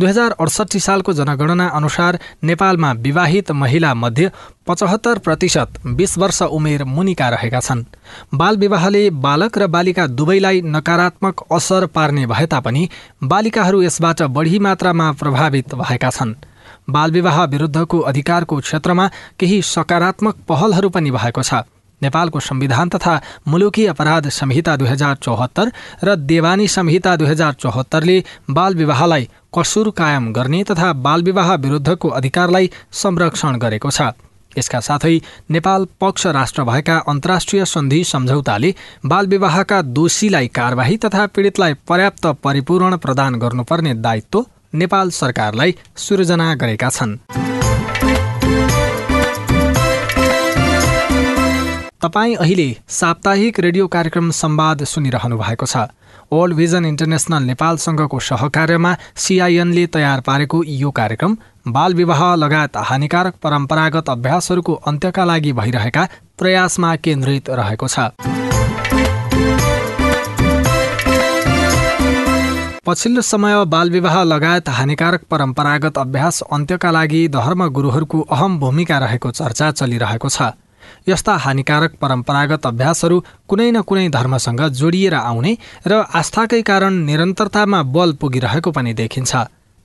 दुई 0.00 0.08
हजार 0.08 0.30
अडसठी 0.40 0.80
सालको 0.80 1.12
जनगणना 1.12 1.66
अनुसार 1.68 2.18
नेपालमा 2.44 2.90
विवाहित 2.98 3.50
महिला 3.52 3.92
मध्ये 3.94 4.30
पचहत्तर 4.66 5.18
प्रतिशत 5.18 5.78
बीस 5.86 6.16
वर्ष 6.18 6.42
उमेर 6.42 6.84
मुनिका 6.86 7.28
रहेका 7.28 7.60
छन्। 7.60 7.84
बाल 8.34 8.56
विवाहले 8.56 9.02
बालक 9.10 9.58
र 9.58 9.66
बालिका 9.66 10.06
दुवैलाई 10.08 10.60
नकारात्मक 10.66 11.44
असर 11.52 11.86
पार्ने 11.86 12.26
भए 12.26 12.46
तापनि 12.46 12.88
बालिकाहरू 13.22 13.82
यसबाट 13.82 14.22
बढी 14.34 14.58
मात्रामा 14.58 15.10
प्रभावित 15.12 15.74
भएका 15.74 16.10
छन्। 16.10 16.34
बालविवाह 16.90 17.44
विरुद्धको 17.44 17.98
अधिकारको 18.00 18.56
क्षेत्रमा 18.58 19.10
केही 19.38 19.62
सकारात्मक 19.62 20.36
पहलहरू 20.48 20.88
पनि 20.88 21.10
भएको 21.10 21.42
छ। 21.42 21.62
नेपालको 22.02 22.40
संविधान 22.40 22.88
तथा 22.88 23.20
मुलुकी 23.48 23.86
अपराध 23.86 24.28
संहिता 24.30 24.76
दुई 24.76 24.88
हजार 24.88 25.16
चौहत्तर 25.22 25.72
र 26.04 26.16
देवानी 26.16 26.68
संहिता 26.68 27.16
दुई 27.16 27.28
हजार 27.28 27.52
चौहत्तरले 27.60 28.22
बालविवाहलाई 28.50 29.28
कसुर 29.58 29.90
कायम 29.96 30.32
गर्ने 30.32 30.64
तथा 30.64 30.92
बालविवाह 31.02 31.54
विरुद्धको 31.56 32.08
अधिकारलाई 32.10 32.70
संरक्षण 32.94 33.58
गरेको 33.58 33.90
छ। 33.90 34.12
यसका 34.58 34.80
साथै 34.80 35.18
नेपाल 35.50 35.86
पक्ष 36.00 36.26
राष्ट्र 36.26 36.62
भएका 36.64 36.96
अन्तर्राष्ट्रिय 37.08 37.64
सन्धि 37.64 38.02
सम्झौताले 38.04 38.74
बालविवाहका 39.06 39.80
दोषीलाई 39.94 40.48
कारवाही 40.50 40.96
तथा 40.96 41.26
पीडितलाई 41.26 41.74
पर्याप्त 41.88 42.26
परिपूरण 42.42 42.96
प्रदान 42.96 43.38
गर्नुपर्ने 43.38 43.94
दायित्व 44.02 44.44
नेपाल 44.74 45.10
सरकारलाई 45.10 45.76
सृजना 45.96 46.54
गरेका 46.54 46.88
छन्। 46.88 47.16
तपाईँ 52.02 52.34
अहिले 52.34 52.64
साप्ताहिक 52.88 53.58
रेडियो 53.60 53.86
कार्यक्रम 53.86 54.30
संवाद 54.32 54.84
सुनिरहनु 54.84 55.36
भएको 55.38 55.66
छ। 55.66 55.76
वर्ल्ड 56.32 56.56
भिजन 56.56 56.84
इन्टरनेसनल 56.86 57.42
नेपालसँगको 57.44 58.18
सहकार्यमा 58.18 58.92
सिआइएनले 59.16 59.84
तयार 59.86 60.20
पारेको 60.20 60.62
यो 60.66 60.90
कार्यक्रम 60.90 61.36
बाल 61.68 61.94
विवाह 61.94 62.22
लगायत 62.34 62.76
हानिकारक 62.90 63.34
परम्परागत 63.42 64.08
अभ्यासहरूको 64.10 64.74
अन्त्यका 64.88 65.24
लागि 65.24 65.52
भइरहेका 65.52 66.06
प्रयासमा 66.38 66.94
केन्द्रित 67.04 67.50
रहेको 67.52 67.88
छ। 67.88 68.08
पछिल्लो 72.86 73.22
समय 73.22 73.64
बालविवाह 73.68 74.22
लगायत 74.24 74.68
हानिकारक 74.70 75.28
परम्परागत 75.30 75.98
अभ्यास 75.98 76.42
अन्त्यका 76.48 76.90
लागि 76.90 77.22
धर्म 77.36 77.68
गुरुहरूको 77.68 78.20
अहम 78.30 78.58
भूमिका 78.58 78.98
रहेको 78.98 79.30
चर्चा 79.32 79.70
चलिरहेको 79.72 80.28
छ। 80.30 80.52
यस्ता 81.08 81.34
हानिकारक 81.36 81.94
परम्परागत 82.00 82.66
अभ्यासहरू 82.66 83.22
कुनै 83.48 83.70
न 83.70 83.82
कुनै 83.82 84.08
धर्मसँग 84.08 84.62
जोडिएर 84.72 85.14
आउने 85.14 85.56
र 85.86 86.04
आस्थाकै 86.14 86.62
कारण 86.62 86.92
निरन्तरतामा 87.06 87.82
बल 87.82 88.12
पुगिरहेको 88.20 88.70
पनि 88.70 88.92
देखिन्छ। 88.94 89.36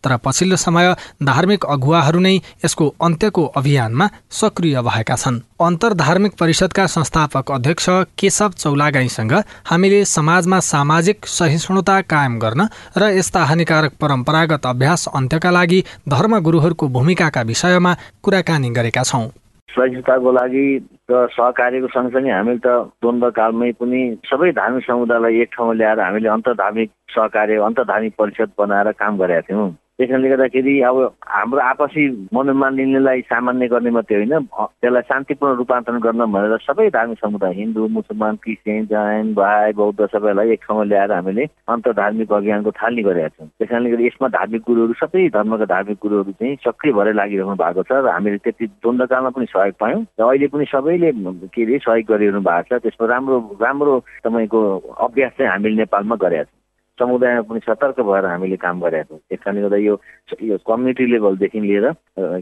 तर 0.03 0.15
पछिल्लो 0.17 0.55
समय 0.55 0.93
धार्मिक 1.23 1.65
अगुवाहरू 1.65 2.19
नै 2.19 2.35
यसको 2.65 2.87
अन्त्यको 3.01 3.43
अभियानमा 3.57 4.09
सक्रिय 4.31 4.81
भएका 4.81 5.15
छन्। 5.15 5.39
अन्तर 5.61 5.93
धार्मिक 5.93 6.33
परिषदका 6.39 6.85
संस्थापक 6.87 7.51
अध्यक्ष 7.51 7.85
केशव 8.19 8.51
चौलागाईसँग 8.53 9.33
हामीले 9.65 10.03
समाजमा 10.05 10.59
सामाजिक 10.59 11.25
सहिष्णुता 11.27 11.99
कायम 12.01 12.37
गर्न 12.39 12.67
र 12.97 13.09
यस्ता 13.17 13.43
हानिकारक 13.43 13.93
परम्परागत 14.01 14.65
अभ्यास 14.65 15.07
अन्त्यका 15.15 15.51
लागि 15.51 15.83
धर्मगुरूहरूको 16.09 16.87
भूमिकाका 16.87 17.41
विषयमा 17.41 17.95
कुराकानी 18.23 18.69
गरेका 18.69 19.03
छौँ। 19.03 19.25
सहिष्णुताको 19.75 20.31
लागि 20.31 20.65
र 21.11 21.27
सहकार्यको 21.31 21.87
सँगसँगै 21.87 22.31
हामीले 22.31 22.59
त 22.63 22.67
द्वन्द्वकालमै 23.03 23.71
पनि 23.79 24.01
सबै 24.25 24.51
धार्मिक 24.55 24.83
समुदायलाई 24.85 25.41
एक 25.41 25.49
ठाउँमा 25.55 25.73
ल्याएर 25.73 25.99
हामीले 25.99 26.29
अन्तर्धार्मिक 26.29 26.89
सहकार्य 27.15 27.57
अन्तर्धार्मिक 27.67 28.13
परिषद 28.19 28.49
बनाएर 28.59 28.91
काम 28.95 29.17
गरेका 29.17 29.47
थियौँ। 29.49 29.69
त्यस 29.99 30.09
कारणले 30.09 30.29
गर्दाखेरि 30.29 30.79
अब 30.83 30.97
हाम्रो 31.23 31.59
आपसी 31.59 32.03
मनोमालिन्यलाई 32.35 33.21
सामान्य 33.31 33.67
गर्ने 33.71 33.89
मात्रै 33.95 34.17
होइन। 34.17 34.33
त्यसलाई 34.43 35.01
शान्तिपूर्ण 35.09 35.55
रूपान्तरण 35.55 35.99
गर्न 36.05 36.25
भनेर 36.31 36.57
सबै 36.67 36.87
धार्मिक 36.95 37.19
समुदाय 37.19 37.53
हिन्दू 37.55 37.87
मुसलमान 37.97 38.35
क्रिस्चियन 38.43 38.85
जैन 38.91 39.33
भाइ 39.33 39.71
बौद्ध 39.79 40.07
सबैलाई 40.13 40.51
एक 40.51 40.59
ठाउँमा 40.67 40.83
ल्याएर 40.83 41.11
हामीले 41.11 41.45
अन्तर्धार्मिक 41.75 42.33
अभियानको 42.33 42.71
थाल्ने 42.81 43.03
गरेका 43.07 43.27
छौँ। 43.27 43.47
त्यस 43.47 43.69
कारणले 43.69 43.89
गर्दा 43.91 44.05
यसमा 44.05 44.27
धार्मिक 44.35 44.61
गुरुहरू 44.67 44.93
सबै 44.99 45.27
धर्मका 45.37 45.65
धार्मिक 45.71 45.97
गुरुहरू 46.03 46.31
चाहिँ 46.43 46.55
सक्रिय 46.65 46.93
भएर 46.99 47.13
लागिरहनु 47.15 47.55
भएको 47.63 47.83
छ 47.87 48.03
र 48.03 48.11
हामीले 48.11 48.37
त्यति 48.43 48.65
द्वन्द्वकालमा 48.67 49.29
पनि 49.31 49.47
सहयोग 49.55 49.79
पायौँ 49.79 50.03
र 50.19 50.23
अहिले 50.27 50.47
पनि 50.51 50.65
सबैले 50.75 51.11
के 51.55 51.63
अरे 51.63 51.79
सहयोग 51.87 52.11
गरिरहनु 52.11 52.43
भएको 52.43 52.67
छ। 52.67 52.83
त्यसमा 52.83 53.07
राम्रो 53.15 53.39
राम्रो 53.63 53.93
तपाईँको 54.27 54.59
अभ्यास 55.07 55.31
चाहिँ 55.39 55.51
हामीले 55.51 55.75
नेपालमा 55.87 56.15
गरेका 56.19 56.43
छौँ। 56.43 56.63
समुदायमा 56.99 57.41
पनि 57.41 57.59
सतर्क 57.59 57.99
भएर 57.99 58.25
हामीले 58.25 58.57
काम 58.57 58.79
गरेका 58.81 59.03
छौँ। 59.03 59.19
त्यस 59.19 59.39
कारणले 59.43 59.61
गर्दा 59.61 59.77
यो 59.77 59.95
यो 60.41 60.57
कम्युनिटी 60.67 61.05
लेभलदेखि 61.11 61.59
लिएर 61.59 61.85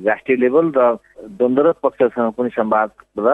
राष्ट्रिय 0.05 0.37
लेभल 0.37 0.71
र 0.77 0.81
द्वन्द्व 1.37 1.71
पक्षसँग 1.83 2.31
पनि 2.37 2.49
संवाद 2.53 2.89
र 3.19 3.29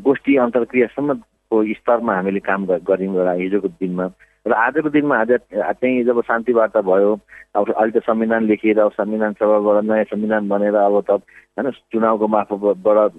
गोष्ठी 0.00 0.36
अन्तर्क्रियासम्मको 0.36 1.56
स्तरमा 1.74 2.14
हामीले 2.14 2.40
काम 2.40 2.66
गऱ्यौँ 2.66 3.14
र 3.16 3.36
हिजोको 3.40 3.68
दिनमा। 3.76 4.08
र 4.46 4.52
आजको 4.52 4.88
दिनमा 4.90 5.16
आज 5.20 5.30
चाहिँ 5.32 6.04
जब 6.04 6.20
शान्ति 6.20 6.52
वार्ता 6.52 6.80
भयो 6.80 7.12
अब 7.56 7.70
अहिले 7.70 8.00
त 8.00 8.02
संविधान 8.04 8.44
लेखिएर 8.44 8.78
अब 8.80 8.92
संविधान 8.92 9.32
सभाबाट 9.40 9.84
नयाँ 9.84 10.04
संविधान 10.04 10.48
बनेर 10.48 10.74
अब 10.74 11.00
त 11.00 11.10
होइन 11.56 11.70
चुनावको 11.92 12.26
मार्फतबाट 12.28 13.12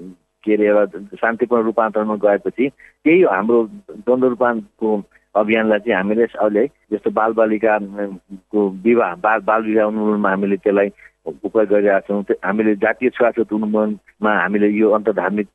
के 0.44 0.54
अरे 0.54 0.68
एउटा 0.68 1.18
शान्तिपूर्ण 1.18 1.64
रूपान्तरणमा 1.66 2.16
गएपछि 2.22 2.70
त्यही 2.70 3.24
हाम्रो 3.24 3.58
द्वन्द्व 4.06 4.28
रूपान्तरणको 4.28 4.90
अभियानलाई 5.36 5.80
चाहिँ 5.80 5.96
हामीले 5.96 6.24
अहिले 6.24 6.66
जस्तो 6.92 7.12
बालबालिकाको 7.12 8.70
विवाह 8.84 9.16
बाल 9.16 9.40
बाल 9.40 9.62
विवाह 9.64 9.86
उन्मूलनमा 9.86 10.30
हामीले 10.30 10.58
त्यसलाई 10.58 10.90
उपयोग 11.26 11.70
गरिरहेका 11.70 12.00
छौँ 12.00 12.24
हामीले 12.46 12.76
जातीय 12.76 13.10
छुवाछुत 13.10 13.54
उन्मूलनमा 13.54 14.32
हामीले 14.42 14.70
यो 14.70 14.92
अन्तर्धार्मिक 14.92 15.48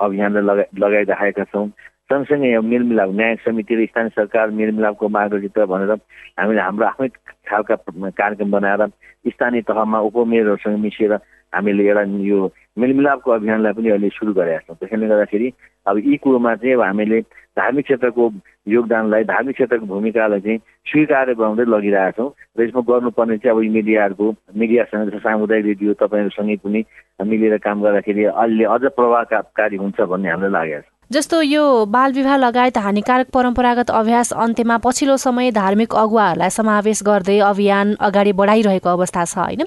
अभियानलाई 0.00 0.42
लगा 0.42 0.64
लगाइराखेका 0.78 1.44
छौँ। 1.44 1.68
सँगसँगै 2.10 2.58
मेलमिलाप 2.58 3.10
न्याय 3.14 3.34
समिति 3.46 3.74
र 3.74 3.86
स्थानीय 3.86 4.10
सरकार 4.10 4.50
मेलमिलापको 4.50 5.08
मार्गचित्र 5.08 5.66
भनेर 5.66 5.90
हामीले 6.38 6.60
हाम्रो 6.60 6.86
आफ्नै 6.86 7.08
खालका 7.46 7.74
कार्यक्रम 8.10 8.50
बनाएर 8.50 8.86
स्थानीय 9.30 9.62
तहमा 9.62 9.98
उपमेयरहरूसँग 10.10 10.78
मिसिएर 10.78 11.14
हामीले 11.52 11.88
एउटा 11.88 12.02
यो 12.24 12.50
मेलमिलापको 12.78 13.30
अभियानलाई 13.30 13.72
पनि 13.72 13.88
अहिले 13.90 14.08
सुरु 14.08 14.32
गरेका 14.32 14.58
छौँ। 14.66 14.76
त्यसैले 14.76 15.06
गर्दाखेरि 15.06 15.48
अब 15.86 15.98
यी 15.98 16.16
कुरोमा 16.22 16.54
चाहिँ 16.54 16.74
अब 16.74 16.82
हामीले 16.82 17.20
धार्मिक 17.58 17.84
क्षेत्रको 17.84 18.24
योगदानलाई 18.68 19.24
धार्मिक 19.24 19.54
क्षेत्रको 19.54 19.86
भूमिकालाई 19.86 20.40
चाहिँ 20.40 20.58
स्वीकार 20.90 21.34
बनाउँदै 21.34 21.64
लगिरहेका 21.66 22.10
छौँ 22.16 22.30
र 22.58 22.62
यसमा 22.62 22.82
गर्नुपर्ने 22.88 23.36
चाहिँ 23.42 23.56
अब 23.56 23.72
मिडियाहरूको 23.74 24.26
मिडियासँग 24.56 25.04
जस्तो 25.06 25.18
सामुदायिक 25.18 25.66
रेडियो 25.66 25.92
तपाईँहरूसँगै 25.98 26.56
पनि 26.64 26.80
मिलेर 27.26 27.56
काम 27.58 27.82
गर्दाखेरि 27.82 28.24
अहिले 28.24 28.64
अझ 28.64 28.82
प्रभावकारी 28.94 29.76
हुन्छ 29.76 30.00
भन्ने 30.00 30.30
हामीलाई 30.30 30.52
लागेको 30.52 30.86
छ। 30.86 30.88
जस्तो 31.10 31.42
यो 31.42 31.64
बाल 31.90 32.12
विवाह 32.12 32.36
लगायत 32.36 32.76
हानिकारक 32.78 33.28
परम्परागत 33.34 33.90
अभ्यास 33.90 34.32
अन्त्यमा 34.32 34.76
पछिल्लो 34.78 35.16
समय 35.16 35.50
धार्मिक 35.50 35.94
अगुवाहरूलाई 35.94 36.50
समावेश 36.54 37.02
गर्दै 37.02 37.38
अभियान 37.50 37.94
अगाडि 37.98 38.32
बढाइरहेको 38.38 38.88
अवस्था 38.88 39.24
छ 39.24 39.38
होइन? 39.38 39.66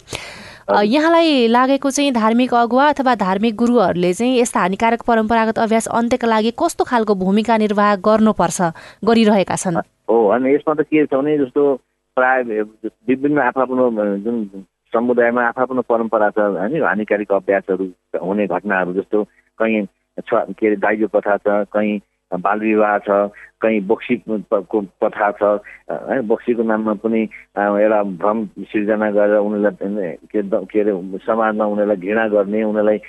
यहाँलाई 0.72 1.48
लागेको 1.48 1.90
चाहिँ 1.90 2.12
धार्मिक 2.14 2.54
अगुवा 2.54 2.88
अथवा 2.90 3.16
धार्मिक 3.16 3.56
गुरुहरूले 3.56 4.14
चाहिँ 4.14 4.40
यस्ता 4.40 4.60
हानिकारक 4.60 5.02
परम्परागत 5.04 5.60
अभ्यास 5.60 5.88
अन्त्यका 5.88 6.28
लागि 6.28 6.52
कस्तो 6.60 6.84
खालको 6.84 7.16
भूमिका 7.16 7.58
निर्वाह 7.58 7.96
गर्नुपर्छ 7.96 8.62
गरिरहेका 9.06 9.56
छन्? 9.56 9.78
हो 10.10 10.28
अनि 10.28 10.54
यसमा 10.56 10.74
त 10.74 10.82
के 10.88 11.06
छ 11.06 11.14
भने 11.14 11.38
जस्तो 11.38 11.64
प्राय 12.18 12.42
विभिन्न 12.44 13.40
आफ्नो 13.40 13.90
जुन 14.24 14.38
समुदायमा 14.94 15.44
आफ्नो 15.52 15.82
परम्परा 15.82 16.30
छ 16.30 16.40
होइन 16.40 16.84
हानिकारक 16.84 17.32
अभ्यासहरू 17.32 17.86
हुने 18.24 18.48
घटनाहरू 18.48 18.94
जस्तो 18.94 19.24
कहीँ 19.60 19.86
के 20.20 20.68
अरे 20.68 20.76
दाइजो 20.76 21.08
प्रथा 21.08 21.38
छ 21.38 21.68
कहीँ 21.74 22.00
बाल 22.38 22.60
विवाह 22.60 22.98
छ 22.98 23.30
कहीँ 23.62 23.80
बोक्सीको 23.88 24.82
प्रथा 25.00 25.32
छ 25.32 25.60
है 26.10 26.22
बोक्सीको 26.22 26.64
नाममा 26.64 26.94
पनि 27.00 27.22
एउटा 27.56 28.02
भ्रम 28.20 28.46
सिर्जना 28.72 29.10
गरेर 29.12 29.38
उनीहरूलाई 29.38 30.12
के 30.32 30.42
के 30.44 30.80
अरे 30.80 30.94
समाजमा 31.26 31.66
उनीहरूलाई 31.66 31.98
घृणा 31.98 32.28
गर्ने 32.28 32.64
उनीहरूलाई 32.64 33.00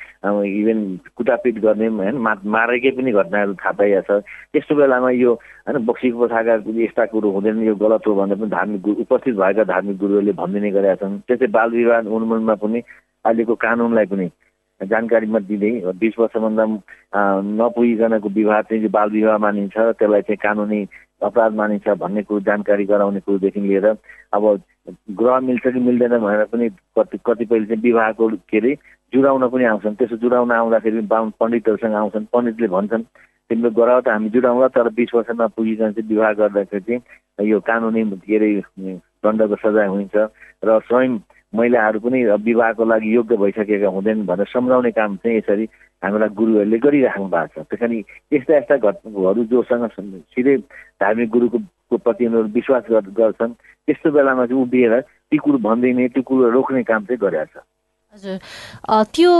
इभेन 0.60 0.80
कुटापिट 1.16 1.58
गर्ने 1.58 1.86
होइन 1.88 2.16
मा 2.18 2.34
मारेकै 2.46 2.90
पनि 2.90 3.12
घटनाहरू 3.12 3.54
थाहा 3.54 3.72
पाइएको 3.72 4.20
छ 4.20 4.22
त्यस्तो 4.52 4.74
बेलामा 4.74 5.10
यो 5.10 5.32
होइन 5.66 5.84
बोक्सीको 5.86 6.26
प्रथाका 6.26 6.54
यस्ता 6.82 7.04
कुरो 7.10 7.30
हुँदैन 7.30 7.62
यो 7.64 7.74
गलत 7.74 8.06
हो 8.06 8.14
भनेर 8.14 8.38
पनि 8.38 8.50
धार्मिक 8.50 8.80
गुरु 8.82 9.00
उपस्थित 9.02 9.34
भएका 9.34 9.64
धार्मिक 9.64 9.98
गुरुहरूले 9.98 10.32
भनिदिने 10.38 10.70
गरेका 10.70 10.94
छन्। 11.02 11.18
त्यस्तै 11.26 11.46
बाल 11.50 11.70
विवाह 11.70 12.00
उन्मूलनमा 12.06 12.54
पनि 12.62 12.82
अहिलेको 13.24 13.54
कानुनलाई 13.66 14.06
पनि 14.06 14.30
जानकारीमा 14.80 15.38
दिँदै 15.38 15.70
बिस 15.98 16.18
वर्षभन्दा 16.18 16.64
नपुगिकनको 17.58 18.28
विवाह 18.28 18.60
चाहिँ 18.62 18.88
बाल 18.90 19.10
विवाह 19.10 19.38
मानिन्छ 19.38 19.76
त्यसलाई 19.76 20.22
चाहिँ 20.22 20.36
कानुनी 20.42 20.80
अपराध 21.22 21.52
मानिन्छ 21.54 21.88
भन्ने 22.02 22.22
कुरो 22.22 22.40
जानकारी 22.40 22.84
गराउने 22.84 23.20
कुरोदेखि 23.20 23.60
लिएर 23.60 23.86
अब 23.86 24.44
ग्रह 25.18 25.38
मिल्छ 25.40 25.66
कि 25.66 25.80
मिल्दैन 25.80 26.18
भनेर 26.18 26.44
पनि 26.52 26.68
कति 26.98 27.18
कतिपयले 27.26 27.66
चाहिँ 27.66 27.82
विवाहको 27.82 28.28
के 28.50 28.58
अरे 28.58 28.74
जुडाउन 29.12 29.48
पनि 29.48 29.64
आउँछन्। 29.64 29.94
त्यसो 29.94 30.16
जुडाउन 30.16 30.52
आउँदाखेरि 30.52 31.00
बाहुन 31.06 31.30
पण्डितहरूसँग 31.40 31.94
आउँछन् 31.94 32.26
पण्डितले 32.32 32.68
भन्छन् 32.68 33.02
तिम्रो 33.50 33.70
गराउ 33.70 34.00
त 34.00 34.08
हामी 34.08 34.28
जुडाउँला 34.34 34.68
तर 34.74 34.88
बिस 34.98 35.14
वर्ष 35.14 35.30
नपुगिकन 35.40 35.92
चाहिँ 35.92 36.08
विवाह 36.08 36.32
गर्दाखेरि 36.40 36.98
चाहिँ 36.98 37.48
यो 37.48 37.60
कानुनी 37.62 38.04
के 38.26 38.36
अरे 38.36 38.50
दण्डको 39.24 39.56
सजाय 39.62 39.86
हुन्छ 39.86 40.16
र 40.64 40.78
स्वयं 40.88 41.18
महिलाहरू 41.54 41.98
पनि 42.00 42.18
विवाहको 42.44 42.84
लागि 42.84 43.14
योग्य 43.14 43.36
भइसकेका 43.36 43.88
हुँदैन 43.88 44.24
भनेर 44.26 44.46
सम्झाउने 44.52 44.90
काम 44.90 45.16
चाहिँ 45.22 45.38
यसरी 45.38 45.68
हाम्रा 46.02 46.26
गुरुहरूले 46.38 46.78
गरिराख्नु 46.78 47.26
भएको 47.34 47.62
छ। 47.62 47.66
त्यस 47.70 47.80
कारण 47.80 47.92
यस्ता 48.34 48.56
यस्ता 48.56 48.76
घटनाहरू 48.76 49.44
जोसँग 49.52 49.88
सिधै 50.34 50.56
धार्मिक 51.00 51.28
गुरुको 51.30 51.96
प्रति 51.96 52.26
उनीहरू 52.26 52.48
विश्वास 52.54 52.84
गर्छन् 52.90 53.52
त्यस्तो 53.86 54.10
बेलामा 54.10 54.46
चाहिँ 54.46 54.62
उभिएर 54.62 55.00
ती 55.00 55.36
कुरो 55.38 55.58
भनिदिने 55.62 56.08
त्यो 56.08 56.22
कुरो 56.22 56.50
रोक्ने 56.50 56.82
काम 56.82 57.04
चाहिँ 57.04 57.18
गरेका 57.22 57.44
छ 57.44 57.64
हजुर। 58.14 58.36
त्यो 59.14 59.32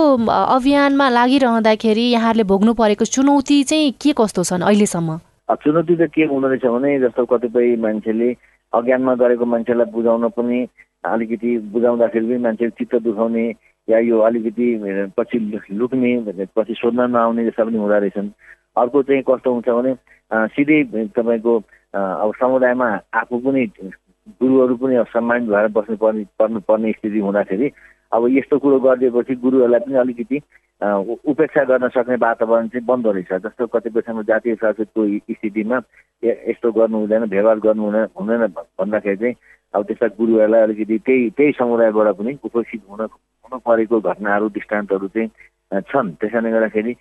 अभियानमा 0.57 1.09
लागिरहँदाखेरि 1.09 2.07
यहाँहरूले 2.11 2.45
भोग्नु 2.51 2.73
परेको 2.75 3.05
चुनौती 3.05 3.63
चाहिँ 3.71 3.93
के 4.03 4.13
कस्तो 4.19 4.43
छन् 4.45 4.67
अहिलेसम्म? 4.67 5.19
चुनौती 5.63 5.95
त 5.97 6.11
के 6.11 6.25
हुँदो 6.27 6.49
रहेछ 6.49 6.67
भने 6.67 6.99
जस्तो 7.01 7.25
कतिपय 7.31 7.77
मान्छेले 7.77 8.29
अज्ञानमा 8.75 9.15
गरेको 9.15 9.45
मान्छेलाई 9.45 9.91
बुझाउन 9.93 10.29
पनि 10.37 10.59
अलिकति 11.05 11.51
बुझाउँदाखेरि 11.73 12.27
पनि 12.27 12.39
मान्छे 12.43 12.71
चित्त 12.79 12.95
दुखाउने 13.05 13.45
या 13.89 13.99
यो 13.99 14.19
अलिकति 14.27 14.67
पछि 15.17 15.39
लुक्ने 15.73 16.47
पछि 16.57 16.75
सोध्न 16.75 17.11
नआउने 17.11 17.45
जस्ता 17.47 17.65
पनि 17.65 17.79
हुँदो 17.79 17.99
रहेछन्। 17.99 18.29
अर्को 18.77 19.03
चाहिँ 19.03 19.23
कस्तो 19.29 19.53
हुन्छ 19.53 19.69
भने 19.69 19.95
सिधै 20.57 20.83
तपाईँको 21.17 21.59
अब 21.95 22.33
समुदायमा 22.41 22.89
आफू 23.15 23.39
पनि 23.39 23.67
गुरुहरू 24.41 24.77
पनि 24.77 25.05
सम्मानित 25.13 25.49
भएर 25.49 25.69
बस्नु 25.77 25.97
पर्ने 25.97 26.25
पर्नु 26.39 26.61
पर्ने 26.69 26.93
स्थिति 26.93 27.19
हुँदाखेरि 27.19 27.69
अब 28.15 28.27
यस्तो 28.31 28.59
कुरो 28.59 28.79
गरिदिएपछि 28.81 29.35
गुरुहरूलाई 29.43 29.81
पनि 29.87 29.97
अलिकति 29.99 30.39
उपेक्षा 31.31 31.63
गर्न 31.65 31.89
सक्ने 31.95 32.17
वातावरण 32.23 32.69
चाहिँ 32.69 32.87
बन्द 32.87 33.07
रहेछ। 33.07 33.33
जस्तो 33.43 33.67
कतिपय 33.75 34.01
ठाउँमा 34.07 34.23
जातीय 34.29 34.55
संस्कृतको 34.55 35.35
स्थितिमा 35.35 35.79
यस्तो 36.23 36.73
गर्नु 36.73 36.99
हुँदैन 36.99 37.25
व्यवहार 37.35 37.59
गर्नु 37.67 37.83
हुँदैन 37.83 38.07
हुँदैन 38.21 38.47
भन्दाखेरि 38.79 39.17
चाहिँ 39.17 39.35
अब 39.75 39.85
त्यस्ता 39.87 40.07
गुरुहरूलाई 40.19 40.63
अलिकति 40.63 40.99
त्यही 41.07 41.31
त्यही 41.37 41.53
समुदायबाट 41.59 42.15
पनि 42.19 42.39
उपस्थित 42.45 42.83
हुन 42.91 43.01
हुनु 43.01 43.59
परेको 43.67 44.01
घटनाहरू 44.01 44.49
दृष्टान्तहरू 44.55 45.09
चाहिँ 45.15 45.29
छन्। 45.91 46.11
त्यस 46.21 46.33
कारणले 46.33 46.51
गर्दाखेरि 46.53 46.95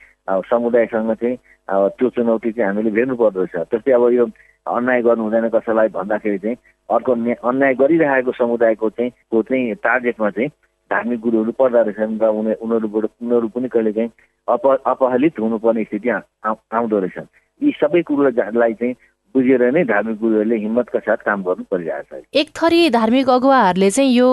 समुदायसँग 0.50 1.13
चाहिँ 1.13 1.38
अब 1.70 1.88
त्यो 2.00 2.10
चुनौती 2.10 2.51
चाहिँ 2.51 2.67
हामीले 2.67 2.91
भेट्नु 2.98 3.15
पर्दो 3.22 3.43
रहेछ 3.43 3.67
त्यस्तै 3.70 3.91
अब 3.91 4.10
यो 4.13 4.25
अन्याय 4.65 5.01
गर्नु 5.01 5.24
हुँदैन 5.24 5.50
कसैलाई 5.53 5.88
भन्दाखेरि 5.93 6.38
चाहिँ 6.43 6.58
अर्को 6.89 7.12
अन्याय 7.50 7.74
गरिरहेको 7.82 8.32
समुदायको 8.32 8.89
चाहिँ 8.89 9.12
को 9.32 9.41
चाहिँ 9.43 9.74
टार्गेटमा 9.84 10.29
चाहिँ 10.29 10.50
धार्मिक 10.92 11.20
गुरुहरू 11.20 11.52
पर्दा 11.60 11.82
रहेछन् 11.82 12.20
र 12.22 12.28
उनी 12.40 12.54
उनीहरूबाट 12.62 13.06
उनीहरू 13.22 13.48
पनि 13.48 13.68
कहिलेकाहीँ 13.70 14.10
अप 14.48 14.68
अपहलित 14.88 15.40
हुनुपर्ने 15.40 15.84
स्थिति 15.84 16.10
आउँदो 16.10 17.00
रहेछ 17.00 17.18
यी 17.62 17.72
सबै 17.82 18.02
कुरोलाई 18.02 18.74
चाहिँ 18.74 18.96
बुझेर 19.36 19.62
नै 19.74 19.84
धार्मिक 19.84 20.18
गुरुहरूले 20.20 20.56
हिम्मतका 20.56 21.00
साथ 21.00 21.18
काम 21.25 21.44
गर्नु 21.44 21.63
परिरहेछ 21.72 22.38
एक 22.38 22.50
थरी 22.54 22.90
धार्मिक 22.90 23.30
अगुवाहरूले 23.30 23.90
चाहिँ 23.90 24.12
यो 24.13 24.28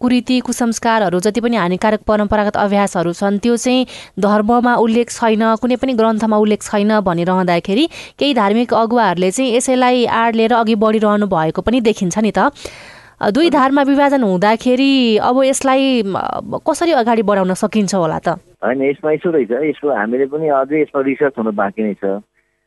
कुरीति 0.00 0.38
कुसंस्कारहरू 0.40 1.20
जति 1.20 1.40
पनि 1.40 1.56
हानिकारक 1.56 2.02
परम्परागत 2.06 2.56
अभ्यासहरू 2.56 3.12
छन् 3.12 3.38
त्यो 3.38 3.56
चाहिँ 3.56 3.86
धर्ममा 4.20 4.74
उल्लेख 4.76 5.10
छैन 5.10 5.44
कुनै 5.62 5.76
पनि 5.76 5.92
ग्रन्थमा 5.94 6.36
उल्लेख 6.36 6.62
छैन 6.62 7.00
भनिरहँदाखेरि 7.00 7.86
केही 8.18 8.34
धार्मिक 8.34 8.74
अगुवाहरूले 8.74 9.30
चाहिँ 9.30 9.56
यसैलाई 9.56 10.04
आड 10.04 10.36
लिएर 10.36 10.52
अघि 10.52 10.74
बढिरहनु 10.84 11.26
भएको 11.26 11.62
पनि 11.62 11.80
देखिन्छ 11.80 12.18
नि 12.18 12.32
त। 12.36 12.52
दुई 13.16 13.50
धारमा 13.50 13.82
विभाजन 13.82 14.22
हुँदाखेरि 14.22 15.16
अब 15.24 15.42
यसलाई 15.44 16.02
कसरी 16.68 16.92
अगाडि 16.92 17.22
बढाउन 17.24 17.52
सकिन्छ 17.56 17.94
होला 17.94 18.18
त? 18.20 18.36
होइन 18.60 18.82
यसमा 18.82 19.12
यसो 19.12 19.30
रहेछ। 19.32 19.52
यसको 19.72 19.88
हामीले 19.88 20.26
पनि 20.28 20.48
अझै 20.52 20.80
यसमा 20.82 21.00
रिसर्च 21.00 21.38
हुनु 21.40 21.52
बाँकी 21.56 21.82
नै 21.82 21.94
छ। 21.96 22.20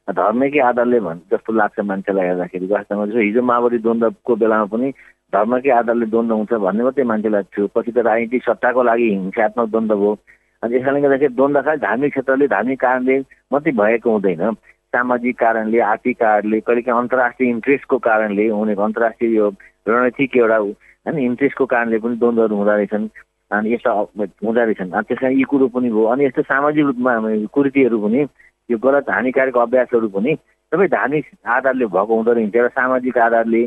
धर्मकै 0.09 0.59
आधारले 0.59 0.99
भन् 1.05 1.21
जस्तो 1.29 1.53
लाग्छ 1.53 1.79
मान्छेलाई 1.85 2.25
हेर्दाखेरि। 2.27 2.65
वास्तवमा 2.65 3.05
जस्तो 3.05 3.21
हिजो 3.29 3.41
माओवादी 3.45 3.77
द्वन्द्वको 3.77 4.35
बेलामा 4.41 4.65
पनि 4.73 4.89
धर्मकै 5.37 5.69
आधारले 5.69 6.05
द्वन्द्व 6.09 6.35
हुन्छ 6.35 6.53
भन्ने 6.65 6.83
मात्रै 6.83 7.05
मान्छेलाई 7.13 7.43
थियो। 7.53 7.67
पछि 7.69 7.91
त 7.93 7.97
राजनीतिक 8.09 8.41
सत्ताको 8.49 8.81
लागि 8.89 9.05
हिंसात्मक 9.05 9.69
द्वन्द्व 9.69 9.95
भयो। 10.01 10.17
अनि 10.65 10.75
यस 10.75 10.81
कारणले 10.81 11.01
गर्दाखेरि 11.05 11.33
द्वन्द्व 11.37 11.61
खालि 11.61 11.79
धार्मिक 11.85 12.11
क्षेत्रले 12.17 12.47
धार्मिक 12.49 12.79
कारणले 12.81 13.15
मात्रै 13.53 13.71
भएको 13.77 14.09
हुँदैन। 14.17 14.41
सामाजिक 14.89 15.35
कारणले 15.37 15.79
आर्थिक 15.93 16.15
कारणले 16.17 16.59
कहिलेकाहीँ 16.65 16.99
अन्तर्राष्ट्रिय 16.99 17.49
इन्ट्रेस्टको 17.49 17.97
कारणले 18.09 18.49
हुने 18.49 18.73
अन्तर्राष्ट्रिय 18.73 19.35
यो 19.37 19.49
रणनीतिक 19.89 20.37
एउटा 20.37 20.57
होइन 20.57 21.17
इन्ट्रेस्टको 21.19 21.65
कारणले 21.65 21.97
पनि 21.99 22.15
द्वन्द्वहरू 22.17 22.55
हुँदो 22.55 22.71
रहेछन् 22.71 23.07
अनि 23.51 23.73
यस्ता 23.73 23.91
हुँदो 23.91 24.59
रहेछन्। 24.59 24.91
अनि 24.91 25.03
त्यसमा 25.07 25.29
यी 25.29 25.43
कुरो 25.49 25.67
पनि 25.73 25.89
भयो। 25.89 26.05
अनि 26.05 26.25
यस्तो 26.25 26.41
सामाजिक 26.41 26.85
रूपमा 26.85 27.13
कुरीतिहरू 27.53 27.97
पनि 28.05 28.21
यो 28.69 28.77
गलत 28.77 29.09
हानिकारक 29.09 29.57
अभ्यासहरू 29.57 30.07
पनि 30.09 30.35
सबै 30.71 30.87
धार्मिक 30.87 31.25
आधारले 31.47 31.85
भएको 31.87 32.15
हुँदो 32.15 32.33
रहेछ 32.33 32.55
र 32.55 32.67
सामाजिक 32.69 33.17
आधारले 33.17 33.63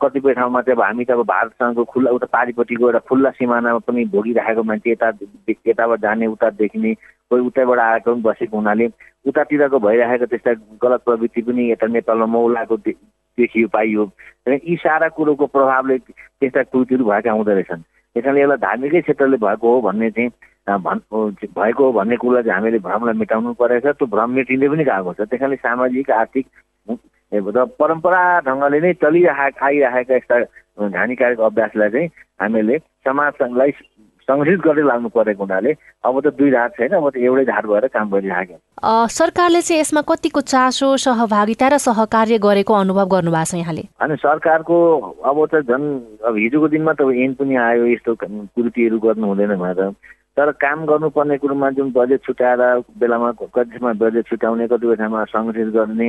कतिपय 0.00 0.32
ठाउँमा 0.34 0.60
चाहिँ 0.62 0.76
अब 0.76 0.82
हामी 0.82 1.04
त 1.04 1.10
अब 1.10 1.22
भारतसँगको 1.26 1.84
खुल्ला 1.84 2.10
उता 2.10 2.26
पारिपट्टिको 2.26 2.86
एउटा 2.86 2.98
खुल्ला 2.98 3.30
सिमानामा 3.30 3.78
पनि 3.78 4.04
भोगिराखेको 4.04 4.62
मान्छे 4.62 4.90
यता 4.90 5.08
यताबाट 5.68 6.00
जाने 6.00 6.26
उता 6.26 6.50
देखिने 6.50 6.94
कोही 7.30 7.42
उतैबाट 7.46 7.78
आएको 7.78 8.12
पनि 8.12 8.22
बसेको 8.22 8.56
हुनाले 8.56 8.86
उतातिरको 9.26 9.78
भइरहेको 9.78 10.26
त्यस्ता 10.26 10.52
गलत 10.82 11.00
प्रवृत्ति 11.04 11.42
पनि 11.42 11.70
यता 11.70 11.86
नेपालमा 11.86 12.26
मौलाको 12.26 12.76
देखियो 13.38 13.68
पाइयो। 13.72 14.04
यी 14.48 14.76
सारा 14.76 15.08
कुरोको 15.16 15.46
प्रभावले 15.46 15.98
त्यस्ता 15.98 16.62
कृतिहरू 16.62 17.04
भएका 17.04 17.32
हुँदो 17.32 17.52
रहेछन्। 17.52 17.82
त्यस 17.82 18.24
कारणले 18.24 18.42
यसलाई 18.42 18.56
धार्मिकै 18.66 19.00
क्षेत्रले 19.00 19.36
भएको 19.36 19.74
हो 19.74 19.80
भन्ने 19.80 20.10
चाहिँ 20.10 20.30
भन् 20.68 21.00
भएको 21.42 21.84
हो 21.84 21.92
भन्ने 21.92 22.16
कुरा 22.16 22.42
चाहिँ 22.42 22.54
हामीले 22.54 22.78
भ्रमलाई 22.86 23.18
मेटाउनु 23.18 23.52
परेको 23.60 23.92
छ। 23.92 23.96
त्यो 23.96 24.06
भ्रम 24.06 24.30
मेटिँदै 24.36 24.68
पनि 24.68 24.84
गएको 24.84 25.12
छ। 25.12 25.20
त्यस 25.30 25.40
कारणले 25.40 25.56
सामाजिक 25.56 26.10
आर्थिक 26.10 26.46
र 27.32 27.64
परम्परा 27.80 28.22
ढङ्गले 28.46 28.78
नै 28.80 28.92
चलिरहेका 29.00 29.66
आइरहेका 29.66 30.14
यस्ता 30.14 30.36
हानिकारक 30.98 31.40
अभ्यासलाई 31.40 31.90
चाहिँ 31.90 32.08
हामीले 32.40 32.78
समाजलाई 33.08 33.70
सङ्गठित 34.28 34.60
गर्दै 34.64 34.82
लाग्नु 34.86 35.08
परेको 35.16 35.44
हुनाले 35.44 35.72
अब 36.04 36.20
त 36.20 36.34
दुई 36.38 36.50
धार 36.50 36.68
छैन 36.78 36.92
अब 36.98 37.08
त 37.10 37.16
एउटै 37.26 37.44
धार 37.44 37.66
भएर 37.66 37.86
काम 37.96 38.10
गरिरहेको 38.10 38.56
सरकारले 39.16 39.60
चाहिँ 39.62 39.80
यसमा 39.80 40.02
कतिको 40.08 40.40
चासो 40.52 40.96
सहभागिता 41.04 41.68
र 41.68 41.78
सहकार्य 41.82 42.38
गरेको 42.46 42.74
अनुभव 42.74 43.06
गर्नुभएको 43.14 43.50
छ 43.50 43.54
यहाँले? 43.54 43.84
अनि 44.00 44.16
सरकारको 44.22 44.76
अब 45.24 45.38
त 45.54 45.62
झन् 45.66 45.86
अब 46.26 46.36
हिजोको 46.36 46.68
दिनमा 46.74 46.92
त 46.98 47.10
एन 47.26 47.34
पनि 47.38 47.56
आयो 47.66 47.86
यस्तो 47.86 48.14
कुर्तीहरू 48.22 48.98
गर्नु 49.06 49.26
हुँदैन 49.26 49.54
भनेर। 49.58 49.94
तर 50.36 50.50
काम 50.64 50.84
गर्नुपर्ने 50.86 51.36
कुरोमा 51.38 51.70
जुन 51.76 51.90
बजेट 51.92 52.20
छुट्याएर 52.26 52.60
बेलामा 53.00 53.30
कति 53.40 53.70
ठाउँमा 53.70 53.92
बजेट 54.00 54.26
छुट्याउने 54.28 54.66
कतिपय 54.68 54.96
ठाउँमा 54.96 55.24
सङ्गठित 55.28 55.68
गर्ने 55.76 56.08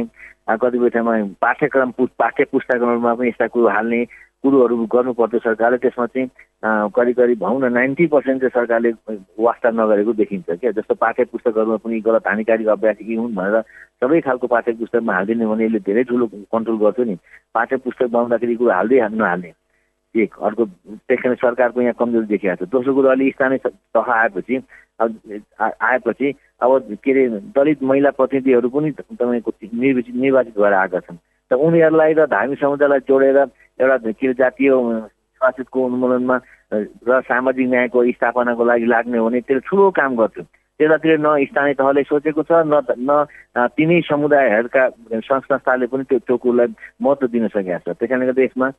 कतिपय 0.64 0.90
ठाउँमा 0.96 1.14
पाठ्यक्रम 1.42 1.92
पाठ्य 2.20 2.44
पुस्तकहरूमा 2.52 3.14
पनि 3.14 3.28
यस्ता 3.28 3.48
कुरो 3.52 3.68
हाल्ने 3.70 4.02
कुरोहरू 4.44 4.86
गर्नुपर्थ्यो 4.94 5.40
सरकारले 5.40 5.78
त्यसमा 5.78 6.06
चाहिँ 6.06 6.28
करिब 6.96 7.16
करिब 7.16 7.40
भनौँ 7.40 7.60
न 7.62 7.72
नाइन्टी 7.74 8.08
पर्सेन्ट 8.14 8.42
चाहिँ 8.42 8.52
सरकारले 8.54 8.92
वास्ता 9.40 9.70
नगरेको 9.72 10.14
देखिन्छ 10.14 10.50
क्या। 10.52 10.72
जस्तो 10.72 10.96
पाठ्य 11.00 11.24
पुस्तकहरूमा 11.32 11.78
पनि 11.80 12.00
गलत 12.04 12.28
हानिकारी 12.28 12.66
अभ्यास 12.76 12.98
यी 13.02 13.16
हुन् 13.16 13.36
भनेर 13.36 13.62
सबै 14.04 14.20
खालको 14.28 14.48
पाठ्य 14.48 14.74
पुस्तकमा 14.84 15.14
हालिदिने 15.14 15.46
भने 15.48 15.66
यसले 15.66 15.80
धेरै 15.88 16.04
ठुलो 16.12 16.28
कन्ट्रोल 16.28 16.78
गर्थ्यो 16.84 17.06
नि। 17.06 17.16
पाठ्य 17.56 17.78
पुस्तक 17.88 18.08
बनाउँदाखेरि 18.12 18.56
कुरो 18.56 18.72
हाल्दै 18.72 19.00
नहाल्ने। 19.10 19.54
एक 20.16 20.36
अर्को 20.46 20.66
त्यस 21.10 21.40
सरकारको 21.42 21.82
यहाँ 21.82 21.96
कमजोरी 22.00 22.26
देखिएको 22.28 22.66
छ। 22.66 22.70
दोस्रो 22.70 22.94
कुरो 22.94 23.10
अलि 23.10 23.32
स्थानीय 23.32 23.58
तह 23.96 24.12
आएपछि 24.14 24.62
आएपछि 25.02 26.34
अब 26.62 26.98
के 27.04 27.12
अरे 27.12 27.28
दलित 27.56 27.84
महिला 27.84 28.10
प्रतिनिधिहरू 28.20 28.70
पनि 28.70 28.92
तपाईँको 28.92 29.52
निर्वाचित 29.74 30.16
निर्वाचित 30.16 30.58
भएर 30.60 30.74
आएका 30.74 31.00
छन्। 31.00 31.18
त 31.52 31.54
उनीहरूलाई 31.58 32.14
र 32.14 32.26
धार्मिक 32.30 32.60
समुदायलाई 32.60 33.00
जोडेर 33.10 33.38
एउटा 33.80 33.98
के 33.98 34.28
अरे 34.28 34.34
जातीय 34.34 34.70
स्वास्थ्यको 34.70 35.86
उन्मूलनमा 35.86 36.38
र 36.74 37.22
सामाजिक 37.30 37.68
न्यायको 37.70 38.12
स्थापनाको 38.12 38.64
लागि 38.66 38.86
लाग्ने 38.86 39.18
हो 39.18 39.30
भने 39.30 39.40
त्यसले 39.42 39.68
ठुलो 39.70 39.90
काम 40.00 40.16
गर्थ्यो 40.16 40.44
त्यतातिर 40.80 41.20
न 41.20 41.28
स्थानीय 41.46 41.74
तहले 41.80 42.04
सोचेको 42.04 42.44
छ 42.44 42.52
न 42.66 42.82
न 43.10 43.26
तिनै 43.78 44.00
समुदायहरूका 44.10 44.84
संस्थाले 45.22 45.86
पनि 45.88 46.04
त्यो 46.10 46.20
त्यो 46.26 46.38
कुरोलाई 46.38 46.68
महत्त्व 47.02 47.28
दिन 47.34 47.48
सकेका 47.48 47.78
छ। 47.78 47.94
त्यस 47.94 48.10
कारणले 48.10 48.26
गर्दा 48.26 48.44
यसमा 48.44 48.70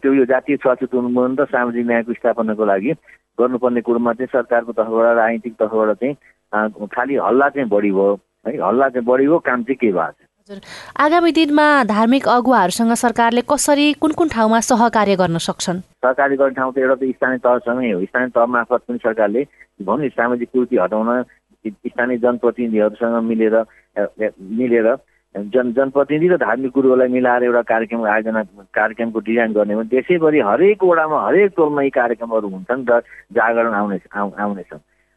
त्यो 0.00 0.12
यो 0.12 0.24
जातीय 0.32 0.56
स्वास्थ्य 0.64 0.96
उन्मूलन 0.96 1.36
र 1.40 1.44
सामाजिक 1.52 1.86
न्यायको 1.86 2.12
स्थापनाको 2.20 2.64
लागि 2.72 2.92
गर्नुपर्ने 3.38 3.80
कुरोमा 3.88 4.12
चाहिँ 4.16 4.32
सरकारको 4.32 4.72
तर्फबाट 4.72 5.16
राजनीतिक 5.16 5.54
तर्फबाट 5.60 5.96
चाहिँ 6.00 6.88
खालि 6.96 7.16
हल्ला 7.26 7.48
चाहिँ 7.52 7.68
बढी 7.68 7.90
भयो। 7.92 8.14
है 8.46 8.56
हल्ला 8.56 8.88
चाहिँ 8.88 9.04
बढी 9.06 9.26
भयो 9.26 9.38
काम 9.44 9.62
चाहिँ 9.68 9.76
के 9.76 9.92
भएको 9.92 10.12
छ? 10.12 10.25
आगामी 10.46 11.30
दिनमा 11.32 11.62
धार्मिक 11.84 12.26
अगुवाहरूसँग 12.28 12.92
सरकारले 12.94 13.42
कसरी 13.50 13.92
कुन 13.98 14.12
कुन 14.14 14.28
ठाउँमा 14.30 14.60
सहकार्य 14.62 15.16
गर्न 15.18 15.38
सक्छन्? 15.42 15.80
सहकार्य 16.06 16.36
गर्ने 16.36 16.54
ठाउँ 16.54 16.72
त 16.72 16.78
एउटा 16.78 16.94
त 16.94 17.10
स्थानीय 17.18 17.38
तहसँगै 17.42 17.90
हो। 17.90 18.04
स्थानीय 18.06 18.30
तह 18.30 18.46
मार्फत 18.46 18.80
पनि 18.86 18.98
सरकारले 19.02 19.42
भनौँ 19.82 20.08
सामाजिक 20.14 20.48
कुर्ती 20.54 20.76
हटाउन 20.78 21.22
स्थानीय 21.66 22.18
जनप्रतिनिधिहरूसँग 22.22 23.22
मिलेर 23.26 23.56
मिलेर 24.38 24.88
जन 25.34 25.72
जनप्रतिनिधि 25.74 26.28
र 26.30 26.36
धार्मिक 26.38 26.70
गुरुहरूलाई 26.72 27.08
मिलाएर 27.10 27.42
एउटा 27.50 27.62
कार्यक्रम 27.66 28.06
आयोजना 28.06 28.42
कार्यक्रमको 28.70 29.18
डिजाइन 29.26 29.52
गर्ने 29.52 29.74
भने 29.76 29.90
देशैभरि 29.98 30.40
हरेक 30.46 30.84
वडामा 30.86 31.26
हरेक 31.26 31.52
टोलमा 31.56 31.82
यी 31.82 31.90
कार्यक्रमहरू 31.98 32.48
हुन्छन् 32.54 32.86
र 32.86 33.00
जागरण 33.34 33.74
आउने 33.74 33.98
आउनेछ 34.14 34.72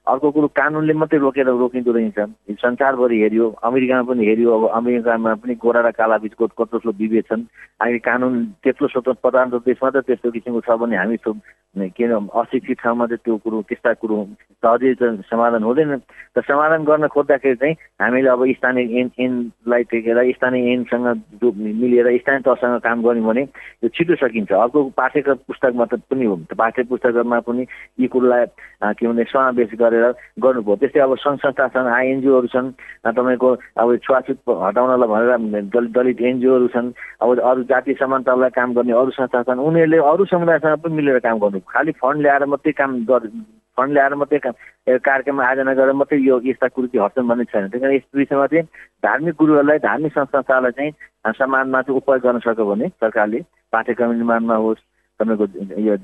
अर्को 0.10 0.32
कुरो 0.32 0.48
कानुनले 0.58 0.94
मात्रै 0.94 1.20
रोकेर 1.20 1.48
रोकिँदो 1.48 1.92
रहेछ 1.92 2.20
संसारभरि 2.58 3.18
हेऱ्यो 3.22 3.50
अमेरिकामा 3.64 4.04
पनि 4.10 4.26
हेऱ्यो 4.26 4.50
अब 4.58 4.64
अमेरिकामा 4.80 5.34
पनि 5.42 5.54
गोरा 5.62 5.82
र 5.86 5.92
काला 5.94 6.18
बिचको 6.26 6.48
कत्रो 6.58 6.92
विभेद 6.92 7.24
छन्। 7.30 7.44
अहिले 7.82 8.00
कानुन 8.02 8.34
त्यत्रो 8.64 8.88
स्वतन्त्र 8.88 9.22
प्रधानतन्त्र 9.22 9.66
देशमा 9.70 9.90
त 9.90 10.06
त्यस्तो 10.08 10.32
किसिमको 10.32 10.62
छ 10.66 10.78
भने 10.82 10.98
हामी 10.98 11.18
किन 11.96 12.12
अशिक्षित 12.34 12.78
ठाउँमा 12.82 13.06
चाहिँ 13.06 13.22
त्यो 13.26 13.36
कुरो 13.46 13.62
त्यस्ता 13.70 13.94
कुरो 14.02 14.18
सहजै 14.66 14.94
समाधान 15.30 15.64
हुँदैन। 15.64 16.02
त 16.34 16.42
समाधान 16.42 16.84
गर्न 16.84 17.08
खोज्दाखेरि 17.14 17.56
चाहिँ 17.62 17.76
हामीले 18.02 18.30
अब 18.30 18.42
स्थानीय 18.58 19.00
एन 19.00 19.12
एनलाई 19.20 19.84
टेकेर 19.94 20.18
स्थानीय 20.34 20.72
एनसँग 20.74 21.06
मिलेर 21.46 22.10
स्थानीय 22.18 22.42
तहसँग 22.42 22.80
काम 22.82 22.98
गऱ्यौँ 23.06 23.26
भने 23.30 23.44
यो 23.86 23.88
छिटो 23.94 24.16
सकिन्छ। 24.18 24.52
अर्को 24.52 24.84
पाठ्यक्रम 24.98 25.38
पुस्तकमा 25.48 25.86
त 25.86 26.02
पनि 26.10 26.26
हो। 26.26 26.36
पाठ्य 26.58 26.84
पुस्तकमा 26.90 27.40
पनि 27.46 27.64
यी 28.02 28.08
कुरोलाई 28.10 28.46
के 28.98 29.08
भने 29.08 29.24
समावेश 29.30 29.72
गरेर 29.80 29.99
गर्नुभयो। 30.44 30.76
त्यस्तै 30.76 31.00
अब 31.00 31.16
सङ्घ 31.18 31.38
संस्था 31.40 31.68
छन् 31.76 31.88
आइएनजिओहरू 31.90 32.48
छन् 32.48 32.72
तपाईँको 33.06 33.50
अब 33.78 33.96
छुवाछुत 34.04 34.38
हटाउनलाई 34.64 35.10
भनेर 35.10 35.90
दलित 35.96 36.22
एनजिओहरू 36.22 36.68
छन् 36.76 36.92
अब 37.22 37.40
अरू 37.40 37.64
जातीय 37.72 37.94
समानतालाई 38.00 38.50
काम 38.58 38.74
गर्ने 38.74 38.94
अरू 38.94 39.12
संस्था 39.20 39.44
छन् 39.44 39.60
उनीहरूले 39.60 39.98
अरू 40.12 40.26
समुदायसँग 40.34 40.78
पनि 40.84 40.96
मिलेर 40.96 41.20
काम 41.28 41.40
गर्नु 41.40 41.60
खालि 41.70 41.92
फन्ड 42.02 42.22
ल्याएर 42.22 42.46
मात्रै 42.52 42.72
काम 42.82 42.92
गर 43.12 43.28
फन्ड 43.78 43.94
ल्याएर 43.94 44.16
मात्रै 44.20 44.40
काम 44.44 44.54
कार्यक्रम 45.08 45.42
आयोजना 45.42 45.74
गरेर 45.74 45.94
मात्रै 45.96 46.20
यो 46.20 46.40
यस्ता 46.46 46.68
कुरो 46.68 46.88
चाहिँ 46.88 47.06
हट्छन् 47.06 47.28
भन्ने 47.28 47.44
छैन। 47.52 47.68
त्यही 47.70 47.82
कारण 47.82 47.96
यस 47.96 48.08
विषयमा 48.16 48.46
चाहिँ 48.48 48.64
धार्मिक 49.06 49.36
गुरुहरूलाई 49.40 49.78
धार्मिक 49.80 50.12
संस्थालाई 50.14 50.72
चाहिँ 50.72 50.92
समाजमा 51.40 51.82
चाहिँ 51.82 51.98
उपयोग 51.98 52.22
गर्न 52.24 52.40
सक्यो 52.44 52.66
भने 52.66 52.88
सरकारले 53.00 53.40
पाठ्यक्रम 53.72 54.12
निर्माणमा 54.12 54.56
होस् 54.66 54.84
तपाईँको 55.20 55.46
यो 55.84 55.96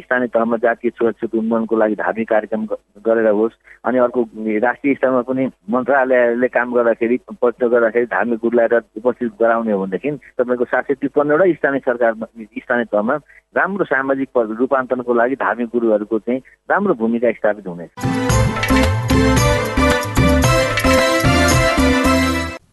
स्थानीय 0.00 0.28
तहमा 0.34 0.56
जातीय 0.62 0.90
सुरक्षित 0.90 1.34
उन्मूलनको 1.34 1.76
लागि 1.76 1.94
धार्मिक 1.94 2.28
कार्यक्रम 2.28 2.66
गरेर 3.06 3.28
होस्। 3.28 3.58
अनि 3.84 3.98
अर्को 3.98 4.20
राष्ट्रिय 4.62 4.94
स्तरमा 4.94 5.22
पनि 5.28 5.46
मन्त्रालयले 5.70 6.48
काम 6.48 6.72
गर्दाखेरि 6.74 7.16
पत्र 7.42 7.68
गर्दाखेरि 7.68 8.06
धार्मिक 8.06 8.38
गुरुलाई 8.42 8.78
उपस्थित 8.96 9.32
गराउने 9.40 9.72
हो 9.72 9.78
भनेदेखि 9.80 10.10
तपाईँको 10.38 10.64
सात 10.64 10.84
सय 10.86 10.94
त्रिपन्नवटा 10.94 11.52
स्थानीय 11.52 11.80
सरकारमा 11.86 12.26
स्थानीय 12.58 12.84
तहमा 12.92 13.14
राम्रो 13.56 13.84
सामाजिक 13.84 14.28
रूपान्तरणको 14.60 15.14
लागि 15.14 15.34
धार्मिक 15.42 15.68
गुरुहरूको 15.74 16.18
चाहिँ 16.18 16.40
राम्रो 16.70 16.94
भूमिका 16.94 17.32
स्थापित 17.32 17.66
हुनेछ। 17.66 17.90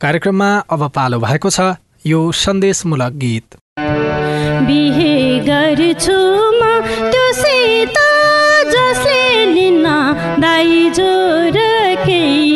कार्यक्रममा 0.01 0.49
अब 0.69 0.81
पालो 0.95 1.19
भएको 1.19 1.49
छ 1.49 1.60
यो 2.05 2.19
सन्देशमूलक 2.39 3.13
गीत। 3.23 3.57
बिहे 4.67 5.12
गर्छु 5.47 6.17
म 6.60 6.62
त्यो 7.12 7.25
सीता 7.39 8.07
जसले 8.73 9.23
लिन 9.53 9.86
दाइजो 10.43 11.12
र 11.55 11.60
केही 12.05 12.46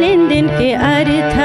लेनदेन 0.00 0.46
के 0.48 0.70
अर्थ। 0.88 1.36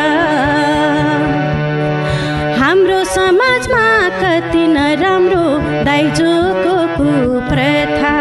हाम्रो 2.60 3.04
समाजमा 3.04 3.86
कति 4.22 4.64
नराम्रो 4.68 5.46
दाइजोको 5.86 6.76
कुप्रथा। 6.96 8.16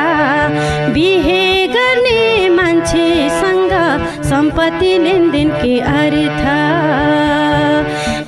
बिहे 0.94 1.42
गर्ने 1.74 2.20
मान्छेसँग 2.48 3.72
सम्पत्ति 4.30 4.92
लेनदेन 4.98 5.50
के 5.62 5.74
अर्थ। 5.98 6.44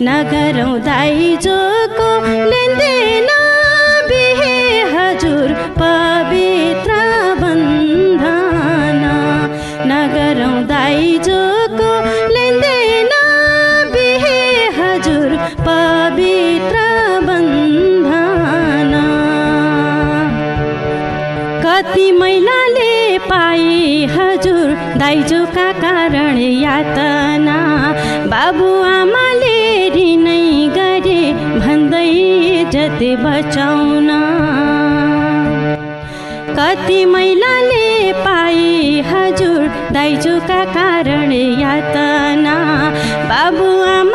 नगरौँ 0.03 0.79
दाइजोको 0.81 2.11
लेनदेन। 2.51 3.04
बचाउन। 33.17 34.09
कति 36.57 37.05
महिलाले 37.05 38.13
पाए 38.13 39.01
हजुर 39.01 39.63
दाइजोका 39.93 40.65
कारण 40.65 41.33
यातना। 41.33 42.55
बाबुआमाले 43.31 44.14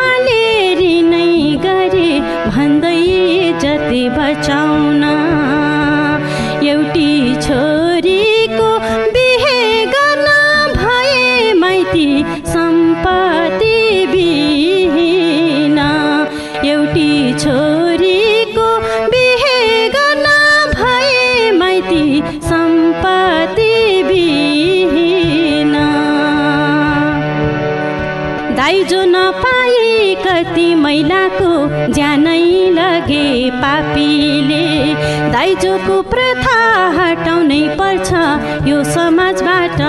दाइजोको 35.59 35.95
प्रथा 36.11 36.59
हटाउनै 36.97 37.63
पर्छ। 37.79 38.09
यो 38.67 38.77
समाजबाट 38.95 39.81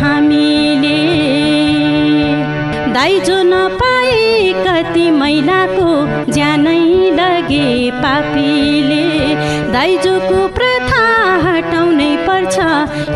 हामीले 0.00 1.00
दाइजो 2.94 3.36
नपाए 3.50 4.22
कति 4.64 5.04
महिलाको 5.18 5.88
ज्यानै 6.32 6.80
लगे 7.20 7.68
पापीले। 8.00 9.04
दाइजोको 9.74 10.40
प्रथा 10.56 11.04
हटाउनै 11.44 12.10
पर्छ। 12.28 12.56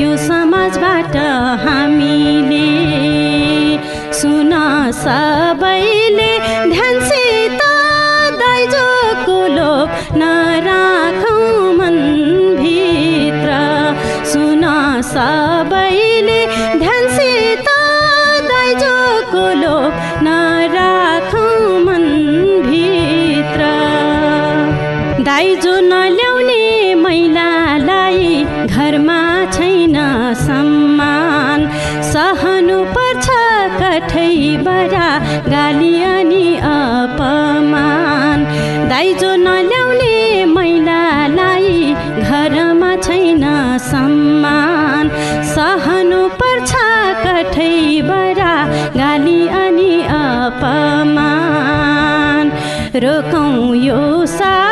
यो 0.03 0.13
समाजबाट 0.29 1.17
हामीले 1.65 2.69
सुन 4.21 4.53
सबैले 5.03 5.92
अपमान 52.95 53.05
रोकौँ 53.05 53.77
यो 53.77 54.27
सबै 54.27 54.72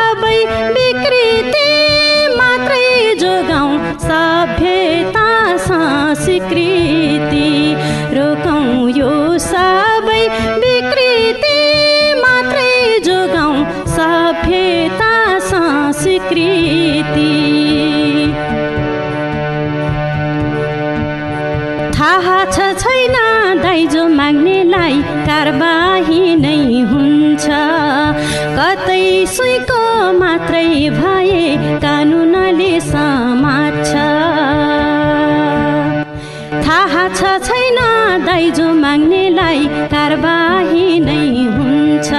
थाहा 36.70 37.04
छ 37.18 37.30
छैन 37.46 37.78
दाइजो 38.26 38.66
माग्नेलाई 38.82 39.62
कारबाही 39.92 40.84
नै 41.06 41.22
हुन्छ। 41.54 42.10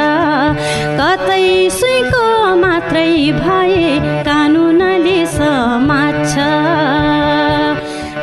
कतै 1.00 1.46
सुइको 1.78 2.26
मात्रै 2.64 3.14
भए 3.38 3.86
कानुनले 4.28 5.16
समात्छ। 5.36 6.34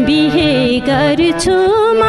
बिहे 0.06 0.52
गर्छु 0.88 1.56
म 2.00 2.02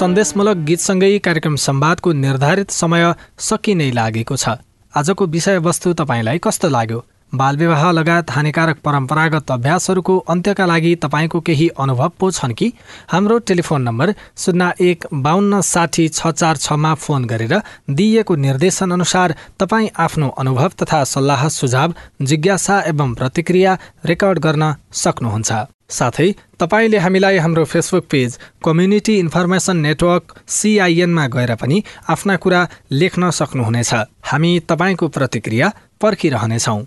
सन्देशमूलक 0.00 0.56
गीतसँगै 0.68 1.18
कार्यक्रम 1.18 1.56
संवादको 1.60 2.12
निर्धारित 2.16 2.70
समय 2.72 3.02
सकिनै 3.38 3.90
लागेको 3.92 4.36
छ। 4.36 4.56
आजको 4.94 5.26
विषयवस्तु 5.26 5.92
तपाईँलाई 5.92 6.38
कस्तो 6.40 6.68
लाग्यो? 6.68 7.00
बालविवाह 7.32 7.82
लगायत 7.92 8.30
हानिकारक 8.30 8.78
परम्परागत 8.80 9.50
अभ्यासहरूको 9.50 10.16
अन्त्यका 10.32 10.66
लागि 10.66 10.94
तपाईँको 11.04 11.40
केही 11.40 11.66
अनुभव 11.78 12.12
पो 12.18 12.30
छन् 12.30 12.54
कि? 12.54 12.72
हाम्रो 13.12 13.38
टेलिफोन 13.44 13.82
नम्बर 13.82 14.14
शून्य 14.40 14.72
एक 14.80 15.04
बाहन्न 15.12 15.60
साठी 15.68 16.08
छ 16.08 16.32
चार 16.32 16.56
छमा 16.56 16.94
फोन 16.96 17.24
गरेर 17.24 17.54
दिइएको 17.90 18.36
निर्देशन 18.46 18.90
अनुसार 18.90 19.34
तपाईँ 19.60 19.88
आफ्नो 20.06 20.28
अनुभव 20.40 20.70
तथा 20.80 21.02
सल्लाह 21.12 21.48
सुझाव 21.58 21.94
जिज्ञासा 22.22 22.80
एवं 22.88 23.14
प्रतिक्रिया 23.20 23.76
रेकर्ड 24.06 24.38
गर्न 24.38 24.74
सक्नुहुन्छ। 24.94 25.52
साथै 25.90 26.28
तपाईँले 26.60 26.98
हामीलाई 26.98 27.36
हाम्रो 27.38 27.64
Facebook 27.64 28.04
page 28.10 28.38
community 28.64 29.18
information 29.18 29.76
network 29.76 30.34
सिआइएनमा 30.48 31.26
गएर 31.26 31.54
पनि 31.54 31.82
आफ्ना 32.08 32.36
कुरा 32.36 32.60
लेख्न 32.92 33.30
सक्नुहुनेछ। 33.30 33.94
हामी 34.24 34.52
तपाईँको 34.68 35.08
प्रतिक्रिया 35.08 35.72
पर्खिरहनेछौँ। 36.00 36.80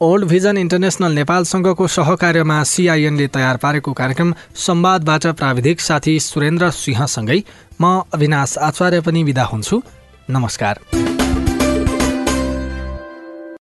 ओल्ड 0.00 0.24
भिजन 0.24 0.56
इन्टरनेसनल 0.56 1.12
नेपालसँगको 1.12 1.86
सहकार्यमा 1.86 2.62
सिआइएनले 2.62 3.26
तयार 3.28 3.56
पारेको 3.56 3.92
कार्यक्रम 3.92 4.34
संवादबाट 4.56 5.26
प्राविधिक 5.26 5.80
साथी 5.80 6.18
सुरेन्द्र 6.20 6.70
सिंहसँगै 6.70 7.42
म 7.82 8.02
अविनाश 8.14 8.58
आचार्य 8.58 9.00
पनि 9.00 9.22
विदा 9.24 9.44
हुन्छु। 9.44 9.82
नमस्कार। 10.30 11.07